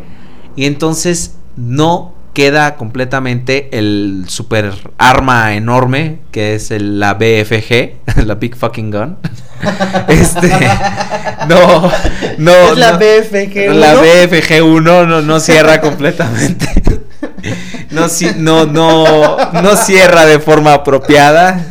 [0.56, 7.94] Y entonces no queda completamente el super arma enorme que es el- la BFG,
[8.26, 9.16] la Big Fucking Gun.
[10.08, 10.50] este,
[11.48, 11.90] no,
[12.38, 12.52] no.
[12.72, 12.98] Es la no.
[12.98, 13.72] BFG.
[13.74, 14.00] La ¿no?
[14.00, 16.68] BFG 1 no, no cierra completamente.
[17.90, 18.06] No,
[18.38, 21.64] no, no, no cierra de forma apropiada.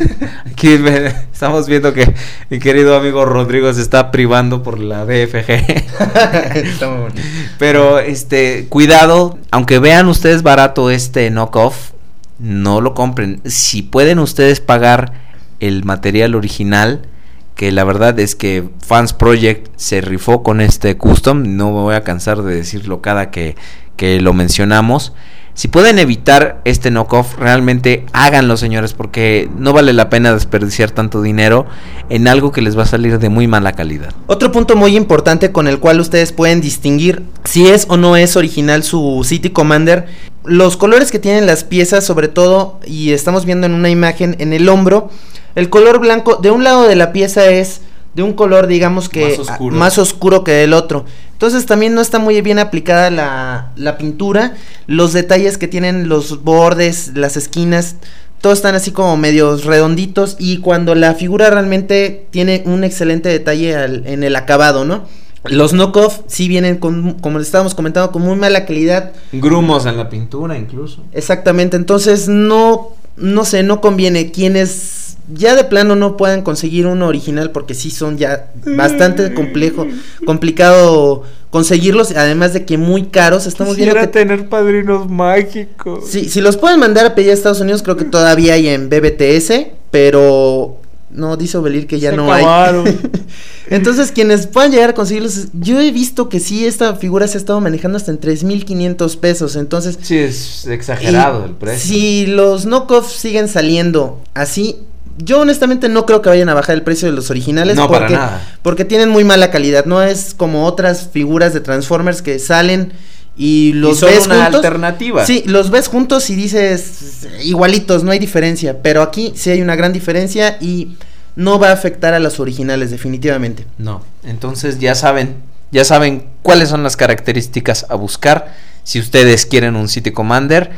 [0.50, 2.16] Aquí me- estamos viendo que
[2.50, 5.50] mi querido amigo Rodrigo se está privando por la BFG.
[6.56, 7.22] Está muy bonito.
[7.60, 11.92] Pero este, cuidado, aunque vean ustedes barato este knockoff,
[12.40, 13.42] no lo compren.
[13.44, 15.12] Si pueden ustedes pagar
[15.60, 17.10] el material original,
[17.56, 21.96] que la verdad es que Fans Project se rifó con este custom, no me voy
[21.96, 23.58] a cansar de decirlo cada que,
[23.98, 25.12] que lo mencionamos.
[25.56, 31.22] Si pueden evitar este knockoff, realmente háganlo, señores, porque no vale la pena desperdiciar tanto
[31.22, 31.68] dinero
[32.10, 34.14] en algo que les va a salir de muy mala calidad.
[34.26, 38.36] Otro punto muy importante con el cual ustedes pueden distinguir si es o no es
[38.36, 40.08] original su City Commander,
[40.44, 44.54] los colores que tienen las piezas sobre todo, y estamos viendo en una imagen en
[44.54, 45.12] el hombro,
[45.54, 47.82] el color blanco de un lado de la pieza es
[48.14, 49.76] de un color digamos que Más oscuro.
[49.76, 51.06] más oscuro que del otro.
[51.32, 54.56] Entonces también no está muy bien aplicada la, la pintura,
[54.88, 57.96] los detalles que tienen los bordes, las esquinas,
[58.40, 63.76] todos están así como medios redonditos y cuando la figura realmente tiene un excelente detalle
[63.76, 65.06] al- en el acabado, ¿no?
[65.46, 69.12] Los knockoff sí vienen con, como les estábamos comentando, con muy mala calidad.
[69.34, 71.04] Grumos en la pintura incluso.
[71.12, 74.32] Exactamente, entonces no, no sé, no conviene.
[74.32, 79.86] Quienes ya de plano no puedan conseguir uno original porque sí son ya bastante complejo,
[80.26, 83.46] complicado conseguirlos, además de que muy caros.
[83.46, 86.06] Estamos viendo que tener padrinos mágicos.
[86.10, 88.90] Sí, si los pueden mandar a pedir a Estados Unidos, creo que todavía hay en
[88.90, 90.78] BBTS, pero
[91.12, 92.88] no dice Obelir que ya Se no acabaron.
[92.88, 93.00] hay.
[93.70, 97.40] Entonces, quienes puedan llegar a conseguirlos, yo he visto que sí, esta figura se ha
[97.40, 99.56] estado manejando hasta en 3.500 pesos.
[99.56, 101.88] Entonces, Sí, es exagerado el precio.
[101.88, 104.80] Si los knockoffs siguen saliendo así,
[105.18, 107.76] yo honestamente no creo que vayan a bajar el precio de los originales.
[107.76, 108.42] No, para porque, nada.
[108.62, 109.86] Porque tienen muy mala calidad.
[109.86, 112.94] No es como otras figuras de Transformers que salen
[113.36, 114.56] y los y son ves una juntos.
[114.56, 115.26] alternativa.
[115.26, 118.82] Sí, los ves juntos y dices igualitos, no hay diferencia.
[118.82, 120.98] Pero aquí sí hay una gran diferencia y
[121.36, 123.66] no va a afectar a las originales, definitivamente.
[123.78, 125.36] No, entonces ya saben,
[125.72, 128.54] ya saben cuáles son las características a buscar.
[128.84, 130.72] Si ustedes quieren un City Commander,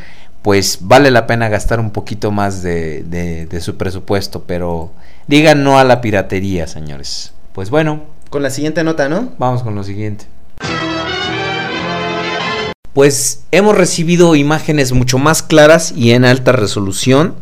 [0.46, 4.92] pues vale la pena gastar un poquito más de, de- de su presupuesto, pero
[5.26, 7.32] digan no a la piratería, señores.
[7.52, 9.30] Pues bueno, Con la siguiente nota, ¿no?
[9.38, 10.26] Vamos con lo siguiente.
[12.92, 17.34] Pues hemos recibido imágenes mucho más claras y en alta resolución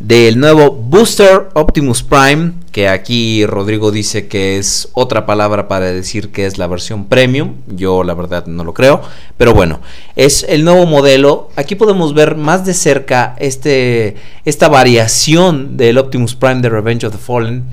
[0.00, 6.30] del nuevo Booster Optimus Prime, que aquí Rodrigo dice que es otra palabra para decir
[6.30, 7.56] que es la versión premium.
[7.68, 9.02] Yo la verdad no lo creo,
[9.36, 9.80] pero bueno,
[10.16, 11.50] es el nuevo modelo.
[11.54, 17.12] Aquí podemos ver más de cerca este esta variación del Optimus Prime de Revenge of
[17.12, 17.64] the Fallen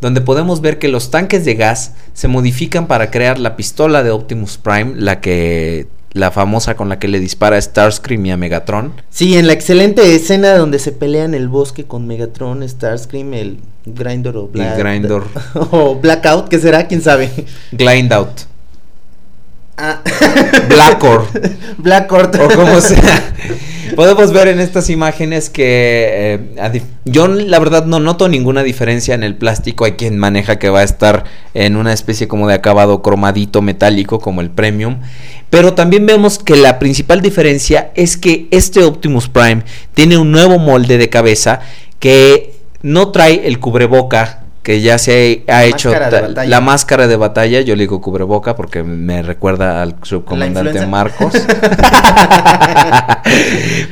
[0.00, 4.10] donde podemos ver que los tanques de gas se modifican para crear la pistola de
[4.10, 8.36] Optimus Prime, la que la famosa con la que le dispara a Starscream y a
[8.38, 8.92] Megatron.
[9.10, 13.58] Sí, en la excelente escena donde se pelea en el bosque con Megatron, Starscream, el
[13.84, 15.26] Grindor o Black, Grindor.
[15.54, 16.86] o Blackout, ¿qué será?
[16.86, 17.30] ¿Quién sabe?
[17.72, 18.30] Blind Out,
[19.78, 20.00] Ah,
[20.70, 21.26] Blackor
[21.78, 22.34] Blackcourt.
[22.36, 23.34] o como sea.
[23.94, 29.22] Podemos ver en estas imágenes que eh, yo la verdad no noto ninguna diferencia en
[29.22, 29.84] el plástico.
[29.84, 34.18] Hay quien maneja que va a estar en una especie como de acabado cromadito metálico
[34.18, 34.98] como el Premium.
[35.50, 39.62] Pero también vemos que la principal diferencia es que este Optimus Prime
[39.94, 41.60] tiene un nuevo molde de cabeza
[42.00, 47.60] que no trae el cubreboca que ya se ha hecho máscara la máscara de batalla,
[47.60, 50.84] yo le digo cubreboca porque me recuerda al subcomandante?
[50.88, 51.34] Marcos.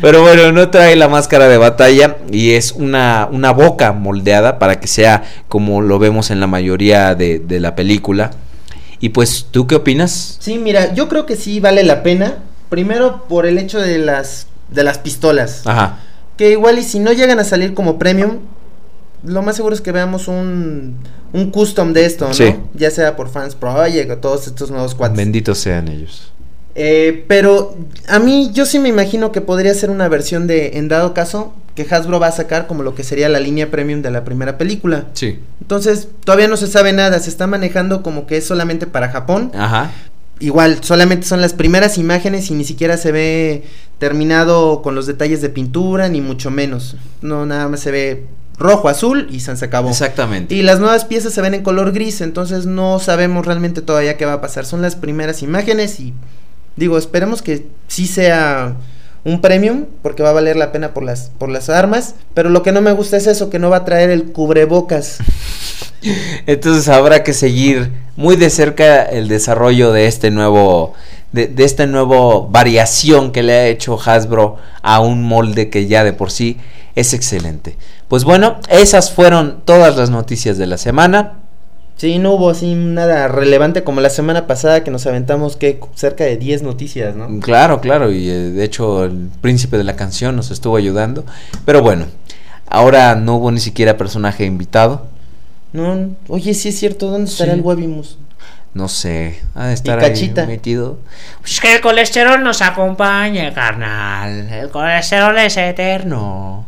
[0.03, 4.81] Pero bueno, no trae la máscara de batalla y es una, una boca moldeada para
[4.81, 8.33] que sea como lo vemos en la mayoría de, de la película.
[8.99, 10.39] Y pues, ¿tú qué opinas?
[10.41, 12.39] Sí, mira, yo creo que sí vale la pena.
[12.69, 15.65] Primero por el hecho de las de las pistolas.
[15.67, 16.01] Ajá.
[16.37, 18.41] Que igual y si no llegan a salir como premium,
[19.25, 20.97] lo más seguro es que veamos un,
[21.33, 22.35] un custom de esto, ¿no?
[22.35, 22.55] Sí.
[22.75, 25.17] Ya sea por Fans Project o todos estos nuevos cuates.
[25.17, 26.33] Benditos sean ellos.
[26.77, 27.77] Eh, pero
[28.09, 31.53] a mí yo sí me imagino que podría ser una versión de, en dado caso,
[31.75, 34.59] que Hasbro va a sacar como lo que sería la línea premium de la primera
[34.59, 35.07] película.
[35.13, 35.39] Sí.
[35.61, 39.51] Entonces, todavía no se sabe nada, se está manejando como que es solamente para Japón.
[39.55, 39.91] Ajá.
[40.41, 43.65] Igual, solamente son las primeras imágenes y ni siquiera se ve
[43.99, 46.97] terminado con los detalles de pintura, ni mucho menos.
[47.23, 48.27] No, nada más se ve
[48.59, 49.91] rojo, azul y se acabó.
[49.91, 50.55] Exactamente.
[50.55, 54.27] Y las nuevas piezas se ven en color gris, entonces no sabemos realmente todavía qué
[54.27, 54.67] va a pasar.
[54.67, 56.15] Son las primeras imágenes y
[56.77, 58.77] digo, esperemos que sí sea
[59.25, 62.15] un premium, porque va a valer la pena por las, por las armas.
[62.35, 65.19] Pero lo que no me gusta es eso, que no va a traer el cubrebocas.
[66.47, 70.93] Entonces habrá que seguir muy de cerca el desarrollo de este nuevo
[71.35, 76.05] de, de esta nueva variación que le ha hecho Hasbro a un molde que ya
[76.05, 76.57] de por sí
[76.95, 77.77] es excelente.
[78.09, 81.35] Pues bueno, esas fueron todas las noticias de la semana.
[81.97, 86.25] Sí, no hubo así nada relevante como la semana pasada que nos aventamos que cerca
[86.25, 87.41] de 10 noticias, ¿no?
[87.41, 91.25] Claro, claro, y eh, de hecho el príncipe de la canción nos estuvo ayudando.
[91.65, 92.07] Pero bueno,
[92.69, 95.07] ahora no hubo ni siquiera personaje invitado.
[95.73, 97.59] No, oye, sí es cierto, ¿dónde estará Sí.
[97.59, 98.19] el Webimus?
[98.75, 100.99] No sé, ha de estar ahí metido.
[101.41, 104.49] Pues que el colesterol nos acompañe, carnal.
[104.51, 106.67] El colesterol es eterno.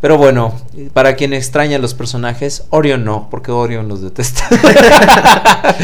[0.00, 0.52] Pero bueno,
[0.92, 4.48] para quien extraña los personajes, Orion no, porque Orion los detesta.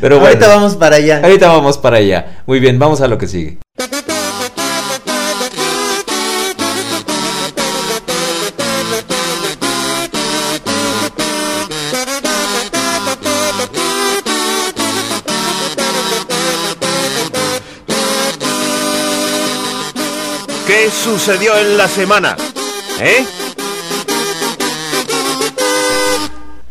[0.00, 1.20] Pero bueno, Ahorita vamos para allá.
[1.22, 2.42] ahorita vamos para allá.
[2.46, 3.58] Muy bien, vamos a lo que sigue.
[21.12, 22.36] Sucedió en la semana?
[23.00, 23.24] ¿Eh?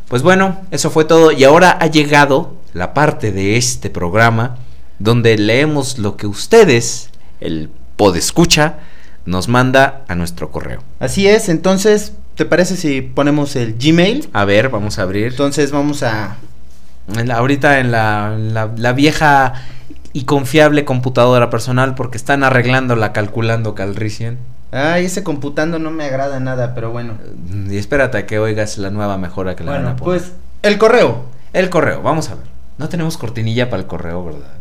[0.08, 4.58] Pues bueno, eso fue todo y ahora ha llegado la parte de este programa
[5.00, 7.10] donde leemos lo que ustedes,
[7.42, 8.76] el podescucha,
[9.26, 10.82] nos manda a nuestro correo.
[11.00, 14.30] Así es, entonces, ¿te parece si ponemos el Gmail?
[14.34, 15.28] A ver, vamos a abrir.
[15.28, 16.38] Entonces vamos a...
[17.16, 19.54] En la- ahorita en la, la- la vieja
[20.14, 24.38] y confiable computadora personal porque están arreglándola calculando Calrissian.
[24.72, 27.14] Ay, ese computando no me agrada nada, pero bueno.
[27.70, 30.20] Y espérate a que oigas la nueva mejora que le van Bueno, a poner.
[30.22, 30.32] pues
[30.64, 31.24] el correo.
[31.54, 32.44] El correo, vamos a ver.
[32.78, 34.52] No tenemos cortinilla para el correo, ¿verdad?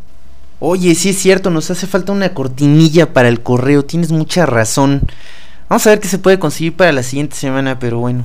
[0.60, 5.02] Oye, sí es cierto, nos hace falta una cortinilla para el correo, tienes mucha razón.
[5.68, 8.24] Vamos a ver qué se puede conseguir para la siguiente semana, pero bueno.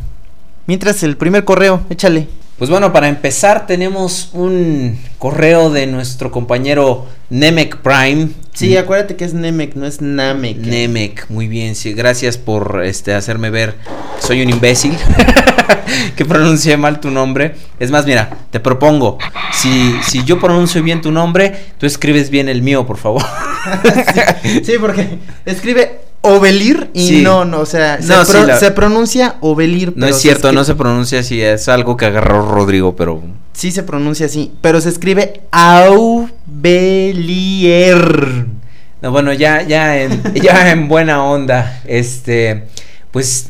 [0.67, 2.29] Mientras el primer correo, échale.
[2.61, 8.29] Pues bueno, para empezar tenemos un correo de nuestro compañero Nemec Prime.
[8.53, 10.57] Sí, acuérdate que es Nemec, no es Namek.
[10.57, 14.95] Nemec, muy bien, sí, gracias por este hacerme ver que soy un imbécil
[16.15, 17.55] que pronuncié mal tu nombre.
[17.79, 19.17] Es más, mira, te propongo,
[19.53, 23.23] si, si yo pronuncio bien tu nombre, tú escribes bien el mío, por favor.
[24.63, 27.21] sí, porque escribe Ovelir y Sí.
[27.23, 29.93] no, no, o sea, No, se, sí, pro- la- se pronuncia Ovelir.
[29.95, 33.21] No es cierto, no se pronuncia así, es algo que agarró Rodrigo, pero
[33.53, 35.41] Sí se pronuncia así, pero se escribe
[37.11, 38.45] Aubelier.
[39.01, 41.81] No, bueno, ya, ya en, ya en buena onda.
[41.85, 42.67] Este,
[43.11, 43.49] pues,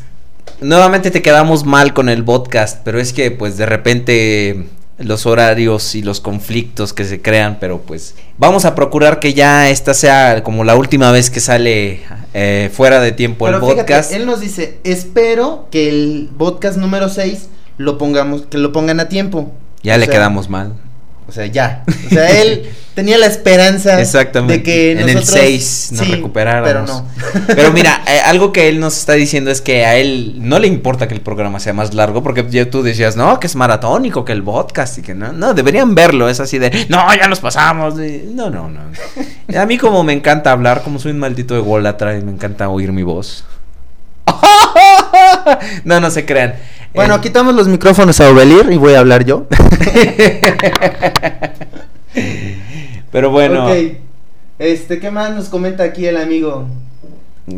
[0.60, 4.66] nuevamente te quedamos mal con el podcast, pero es que, pues, de repente
[5.02, 9.68] los horarios y los conflictos que se crean, pero pues vamos a procurar que ya
[9.70, 12.00] esta sea como la última vez que sale
[12.34, 14.12] eh, fuera de tiempo Pero el fíjate, podcast.
[14.12, 17.48] él nos dice, espero que el podcast número 6
[17.78, 19.52] lo pongamos, que lo pongan a tiempo.
[19.82, 20.74] Ya O le sea, quedamos mal.
[21.28, 21.84] O sea, ya.
[22.06, 24.58] O sea, él tenía la esperanza Exactamente.
[24.58, 26.68] de que en el nosotros 6 nos sí, recuperáramos.
[26.68, 27.46] Pero no.
[27.54, 30.66] Pero mira, eh, algo que él nos está diciendo es que a él no le
[30.66, 34.24] importa que el programa sea más largo, porque ya tú decías, no, que es maratónico,
[34.24, 37.40] que el podcast y que no, no, deberían verlo, es así de, no, ya nos
[37.40, 37.98] pasamos.
[37.98, 38.80] y- no, no, no.
[39.58, 42.92] A mí como me encanta hablar, como soy un maldito ególatra y me encanta oír
[42.92, 43.44] mi voz.
[45.84, 46.54] no, no se crean.
[46.94, 49.46] Bueno, Eh, quitamos los micrófonos a Ovelir y voy a hablar yo.
[53.10, 53.72] Pero bueno, Ok.
[54.58, 56.66] Este, ¿qué más nos comenta aquí el amigo?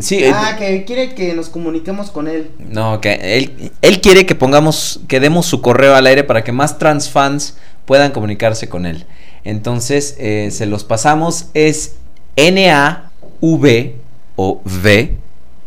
[0.01, 2.51] Sí, eh, Ah, que quiere que nos comuniquemos con él.
[2.59, 6.53] No, que él, él quiere que pongamos, que demos su correo al aire para que
[6.53, 9.05] más trans fans puedan comunicarse con él.
[9.45, 11.97] Entonces, eh, se los pasamos, es
[12.37, 13.97] N-A-V
[14.37, 15.17] o V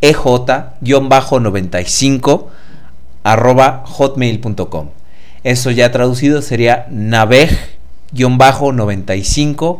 [0.01, 2.45] E EJ-95
[3.31, 4.89] arroba hotmail.com.
[5.43, 9.79] Eso ya traducido sería naveg-95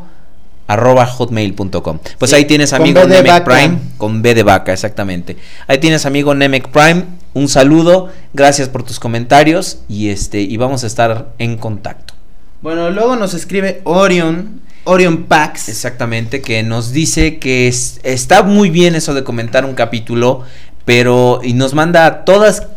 [0.67, 1.99] arroba hotmail.com.
[2.17, 3.43] Pues Sí, ahí tienes amigo Nemec.
[3.45, 5.37] Prime, con B de vaca, exactamente.
[5.67, 10.83] Ahí tienes amigo Nemec Prime, un saludo, gracias por tus comentarios y este y vamos
[10.83, 12.15] a estar en contacto.
[12.61, 15.69] Bueno, luego nos escribe Orion, Orion Pax.
[15.69, 20.41] Exactamente, que nos dice que es- está muy bien eso de comentar un capítulo,
[20.83, 22.67] pero y nos manda todas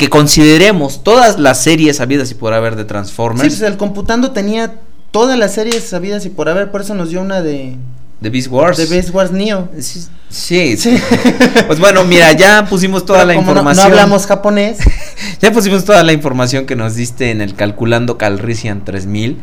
[0.00, 4.30] que consideremos todas las series habidas y por haber de Sí, Transformers, pues el computando
[4.30, 4.76] tenía
[5.10, 7.76] todas las series sabidas y por haber, por eso nos dio una de,
[8.18, 8.78] de Beast Wars.
[8.78, 9.68] de Best Wars Neo.
[9.78, 10.96] Sí, sí, sí.
[11.66, 13.84] Pues bueno, mira, ya pusimos toda Pero la como no- información.
[13.84, 14.78] No, hablamos japonés.
[15.42, 19.36] Ya pusimos toda la información que nos diste en el calculando Calrissian 3000,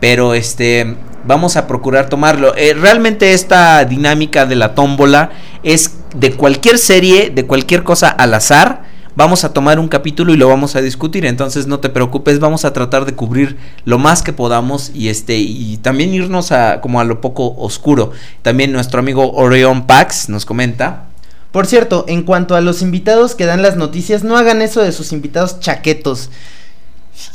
[0.00, 0.96] pero este
[1.26, 2.54] vamos a procurar tomarlo.
[2.56, 5.30] Eh, realmente esta dinámica de la tómbola
[5.62, 8.92] es de cualquier serie, de cualquier cosa al azar.
[9.16, 12.64] Vamos a tomar un capítulo y lo vamos a discutir, entonces no te preocupes, vamos
[12.64, 16.98] a tratar de cubrir lo más que podamos y este y también irnos a como
[16.98, 18.10] a lo poco oscuro.
[18.42, 21.04] También nuestro amigo Orion Pax nos comenta
[21.52, 24.90] Por cierto, en cuanto a los invitados que dan las noticias, no hagan eso de
[24.90, 26.30] sus invitados chaquetos.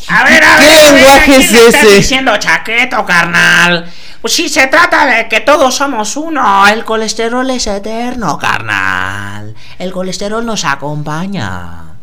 [0.08, 1.96] A ver, a ¿Qué ver, a ver, lenguaje ¿a quién es le estás ese?
[1.96, 3.92] diciendo chaqueto, carnal?
[4.22, 9.56] Pues si se trata de que todos somos uno, el colesterol es eterno, carnal.
[9.78, 11.94] El colesterol nos acompaña.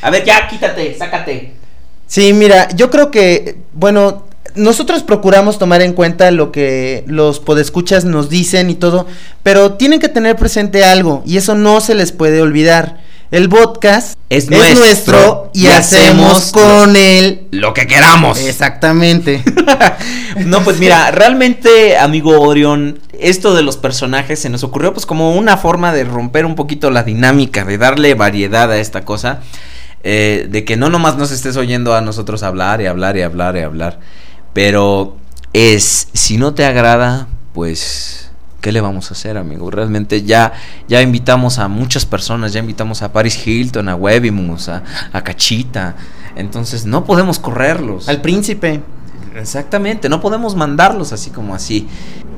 [0.00, 1.54] A ver, ya quítate, sácate.
[2.06, 8.04] Sí, mira, yo creo que, bueno, nosotros procuramos tomar en cuenta lo que los podescuchas
[8.04, 9.06] nos dicen y todo,
[9.42, 13.00] pero tienen que tener presente algo y eso no se les puede olvidar.
[13.32, 18.38] El podcast Es nuestro y y hacemos hacemos con él Lo que queramos.
[18.40, 19.42] exactamente.
[20.46, 25.34] No, pues mira, realmente, amigo Orion, esto de los personajes se nos ocurrió pues como
[25.34, 29.40] una forma de romper un poquito la dinámica, de darle variedad a esta cosa,
[30.02, 33.56] eh, de que no nomás nos estés oyendo a nosotros hablar y hablar y hablar
[33.56, 34.00] y hablar,
[34.54, 35.16] pero
[35.52, 38.31] es, si no te agrada, pues...
[38.62, 39.72] ¿Qué le vamos a hacer, amigo?
[39.72, 40.52] Realmente ya,
[40.86, 45.96] ya invitamos a muchas personas, ya invitamos a Paris Hilton, a Webimus, a, a Cachita.
[46.36, 48.08] Entonces no podemos correrlos.
[48.08, 48.80] Al príncipe.
[49.34, 51.88] Exactamente, no podemos mandarlos así como así.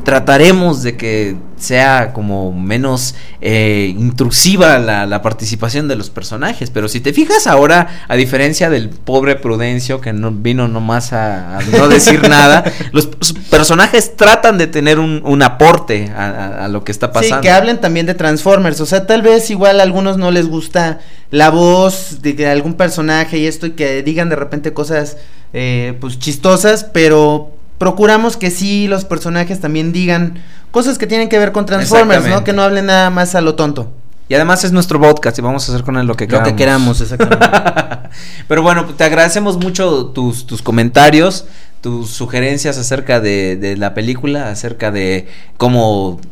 [0.04, 6.70] Trataremos de que sea como menos eh, intrusiva la, la participación de los personajes.
[6.70, 11.58] Pero si te fijas ahora, a diferencia del pobre Prudencio que no vino nomás a,
[11.58, 13.06] a no decir nada, los
[13.50, 17.36] personajes tratan de tener un, un aporte a, a- a lo que está pasando.
[17.36, 18.80] Sí, que hablen también de Transformers.
[18.82, 21.00] O sea, tal vez igual a algunos no les gusta
[21.30, 25.16] la voz de, de algún personaje y esto y que digan de repente cosas
[25.52, 27.52] eh, pues chistosas, pero
[27.84, 32.42] procuramos que sí los personajes también digan cosas que tienen que ver con Transformers, ¿no?
[32.42, 33.92] Que no hablen nada más a lo tonto.
[34.26, 36.48] Y además es nuestro podcast y vamos a hacer con él lo que Lo queramos.
[36.48, 37.46] que queramos, exactamente.
[38.48, 41.44] Pero bueno, te agradecemos mucho tus, tus comentarios,
[41.82, 45.28] tus sugerencias acerca de, de la película, acerca de
[45.58, 46.22] cómo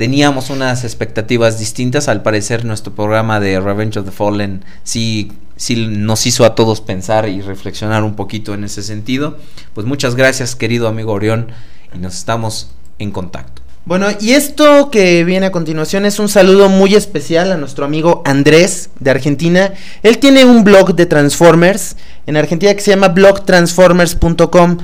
[0.00, 2.08] teníamos unas expectativas distintas.
[2.08, 6.80] Al parecer nuestro programa de Revenge of the Fallen sí, sí nos hizo a todos
[6.80, 9.36] pensar y reflexionar un poquito en ese sentido.
[9.74, 11.48] Pues muchas gracias querido amigo Orión
[11.94, 13.60] y nos estamos en contacto.
[13.84, 18.22] Bueno, y esto que viene a continuación es un saludo muy especial a nuestro amigo
[18.24, 19.74] Andrés de Argentina.
[20.02, 24.78] Él tiene un blog de Transformers en Argentina que se llama blogtransformers.com.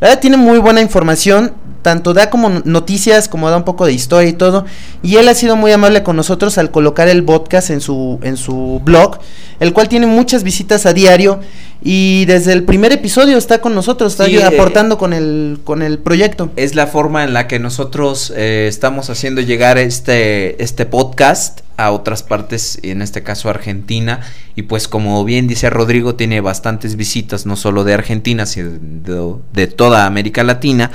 [0.00, 1.52] La verdad tiene muy buena información,
[1.82, 4.64] tanto da como noticias, como da un poco de historia y todo.
[5.02, 8.36] Y él ha sido muy amable con nosotros al colocar el podcast en su, en
[8.36, 9.18] su blog,
[9.60, 11.40] el cual tiene muchas visitas a diario.
[11.84, 15.82] Y desde el primer episodio está con nosotros, está Sí, eh, aportando con el, con
[15.82, 16.50] el proyecto.
[16.54, 21.90] es la forma en la que nosotros eh, estamos haciendo llegar este, este podcast a
[21.90, 24.20] otras partes, en este caso Argentina.
[24.54, 29.34] Y pues como bien dice Rodrigo, tiene bastantes visitas, no solo de Argentina, sino de,
[29.52, 30.92] de toda América Latina.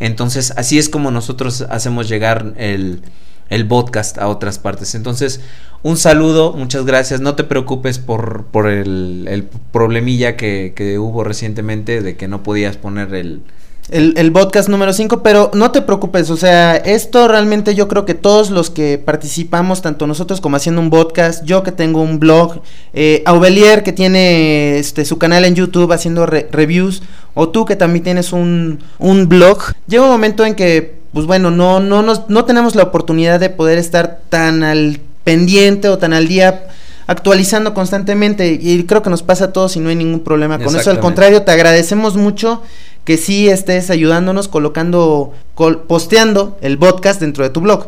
[0.00, 3.02] Entonces así es como nosotros hacemos llegar el,
[3.48, 4.94] el podcast a otras partes.
[4.94, 5.40] Entonces,
[5.82, 7.20] un saludo, muchas gracias.
[7.20, 12.42] No te preocupes por, por el, el problemilla que, que hubo recientemente de que no
[12.42, 13.42] podías poner el,
[13.90, 18.04] el, el podcast número 5, pero no te preocupes, o sea, esto realmente yo creo
[18.04, 22.18] que todos los que participamos, tanto nosotros como haciendo un podcast, yo que tengo un
[22.18, 22.60] blog,
[22.94, 27.02] eh, Aubelier que tiene este, su canal en YouTube haciendo re- reviews,
[27.34, 31.50] o tú que también tienes un, un blog, llega un momento en que, pues bueno,
[31.50, 36.12] no, no, nos, no tenemos la oportunidad de poder estar tan al pendiente o tan
[36.12, 36.68] al día
[37.08, 40.74] actualizando constantemente y creo que nos pasa a todos y no hay ningún problema con
[40.76, 40.90] eso.
[40.90, 42.62] Al contrario, te agradecemos mucho
[43.06, 47.86] que sí estés ayudándonos colocando, col- posteando el podcast dentro de tu blog.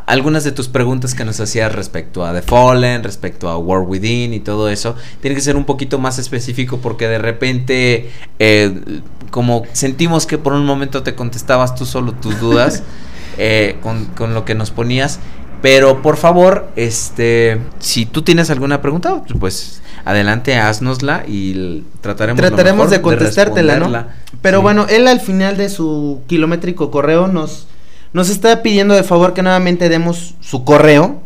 [0.05, 4.33] algunas de tus preguntas que nos hacías respecto a The Fallen, respecto a War Within
[4.33, 9.01] y todo eso, tiene que ser un poquito más específico porque de repente, eh,
[9.31, 12.83] como sentimos que por un momento te contestabas tú solo tus dudas
[13.37, 15.19] eh, con, con lo que nos ponías,
[15.63, 22.89] pero por favor, este, si tú tienes alguna pregunta, pues adelante, haznosla y trataremos, Trataremos
[22.89, 24.05] de contestártela, ¿no?
[24.41, 24.61] Pero Sí.
[24.61, 27.67] bueno, él al final de su kilométrico correo nos,
[28.11, 31.21] nos está pidiendo de favor que nuevamente demos su correo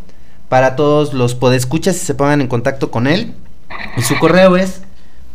[0.50, 3.34] para todos los podescuchas y se pongan en contacto con él.
[3.98, 4.82] Y su correo es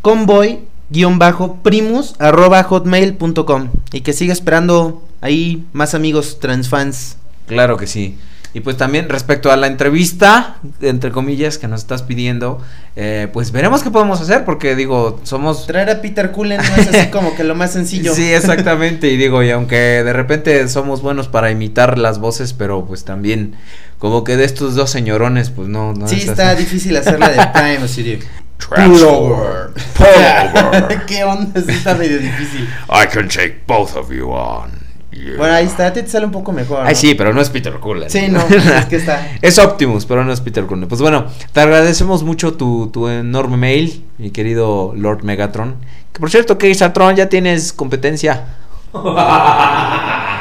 [0.03, 7.16] convoy-primus arroba hotmail.com y que siga esperando ahí más amigos transfans.
[7.48, 8.16] Claro que sí.
[8.55, 12.61] Y pues también respecto a la entrevista, entre comillas, que nos estás pidiendo,
[12.96, 15.66] eh, pues veremos qué podemos hacer, porque digo, somos...
[15.66, 18.14] Traer a Peter Cullen no es así como que lo más sencillo.
[18.22, 22.84] Sí, exactamente, y digo, y aunque de repente somos buenos para imitar las voces, pero
[22.84, 23.55] pues también
[23.98, 25.94] como que de estos dos señorones, pues no...
[25.94, 26.64] no Sí, es está así.
[26.64, 28.22] difícil hacerla de Prime, así de...
[28.59, 29.72] Transformer.
[29.96, 31.03] Pullover.
[31.07, 31.61] ¿Qué onda?
[31.61, 32.68] Sí está medio difícil.
[32.88, 34.70] I can take both of you on.
[35.13, 35.37] Yeah.
[35.37, 36.81] Bueno, ahí está, a ti te sale un poco mejor.
[36.83, 36.99] Ay, ¿no?
[37.01, 38.09] sí, pero no es Peter Cullen.
[38.09, 38.41] Sí, no,
[38.79, 39.37] es que está.
[39.43, 40.89] Es Optimus, pero no es Peter Cullen.
[40.89, 45.77] Pues bueno, te agradecemos mucho tu, tu enorme mail, mi querido Lord Megatron.
[46.13, 48.47] Que por cierto, que Satron ya tienes competencia.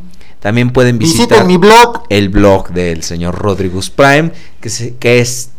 [0.40, 5.20] También pueden visitar Visiten mi blog el blog del señor Rodrigus Prime, que, se- que
[5.20, 5.50] es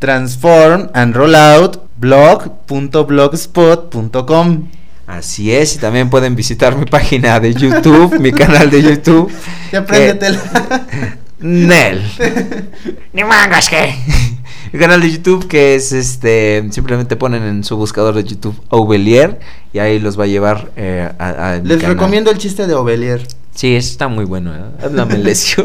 [0.00, 4.68] transform and rollout blog.blogspot.com.
[5.06, 9.30] así es, y también pueden visitar mi página de YouTube, mi canal de YouTube.
[9.66, 10.86] Ya que- apréndetela.
[11.38, 12.02] Nel.
[13.12, 13.94] Ni mangas que.
[14.72, 19.38] El canal de YouTube que es este simplemente ponen en su buscador de YouTube Ovelier
[19.72, 21.94] y ahí los va a llevar eh, a, a mi Les canal.
[21.96, 23.26] recomiendo el chiste de Ovelier.
[23.56, 24.54] Sí, eso está muy bueno.
[24.54, 24.60] ¿eh?
[24.84, 25.64] Háblame Lesio.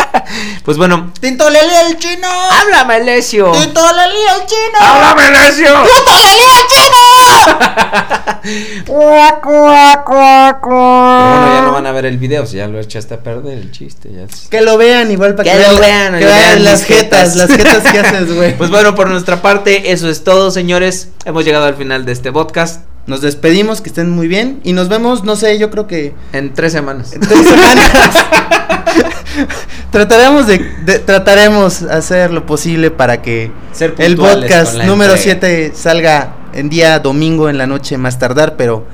[0.64, 1.54] pues bueno, ¡Tinto el
[1.98, 2.26] chino!
[2.50, 3.52] háblame Lesio.
[3.52, 4.78] ¡Tinto el chino!
[4.80, 5.74] Háblame Lesio.
[10.68, 13.58] Pero bueno, ya no van a ver el video, si ya lo echaste a perder
[13.58, 14.10] el chiste.
[14.12, 16.84] Ya es- Que lo vean igual para Que que, lo vean, que vean vean las
[16.84, 17.36] jetas.
[17.36, 18.56] las jetas que haces, güey.
[18.56, 21.08] Pues bueno, por nuestra parte, eso es todo, señores.
[21.24, 24.88] Hemos llegado al final de este podcast Nos despedimos, que estén muy bien y nos
[24.88, 27.12] vemos, no sé, yo creo que en tres semanas.
[27.14, 27.90] en tres semanas.
[29.90, 35.38] trataremos de, de- trataremos hacer lo posible para que Ser el podcast número entrega.
[35.40, 38.86] 7 salga en día domingo en la noche más tardar, pero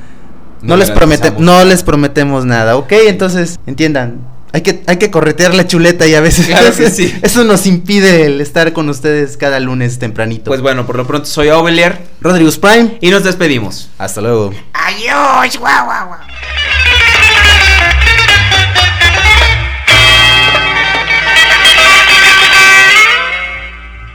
[0.63, 1.57] No, No les promete, garantizamos.
[1.59, 2.93] no les prometemos nada, ¿ok?
[3.09, 4.21] Entonces, entiendan.
[4.55, 7.13] Hay que, hay que corretear la chuleta y a veces Claro que sí.
[7.23, 10.45] eso nos impide el estar con ustedes cada lunes tempranito.
[10.45, 13.91] Pues bueno, por lo pronto soy Ovelier Rodríguez Prime, y nos despedimos.
[13.99, 14.55] hasta luego.
[14.73, 16.21] Adiós, guau, guau, guau.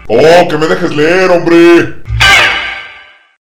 [0.07, 2.01] ¡Oh, que me dejes leer, hombre!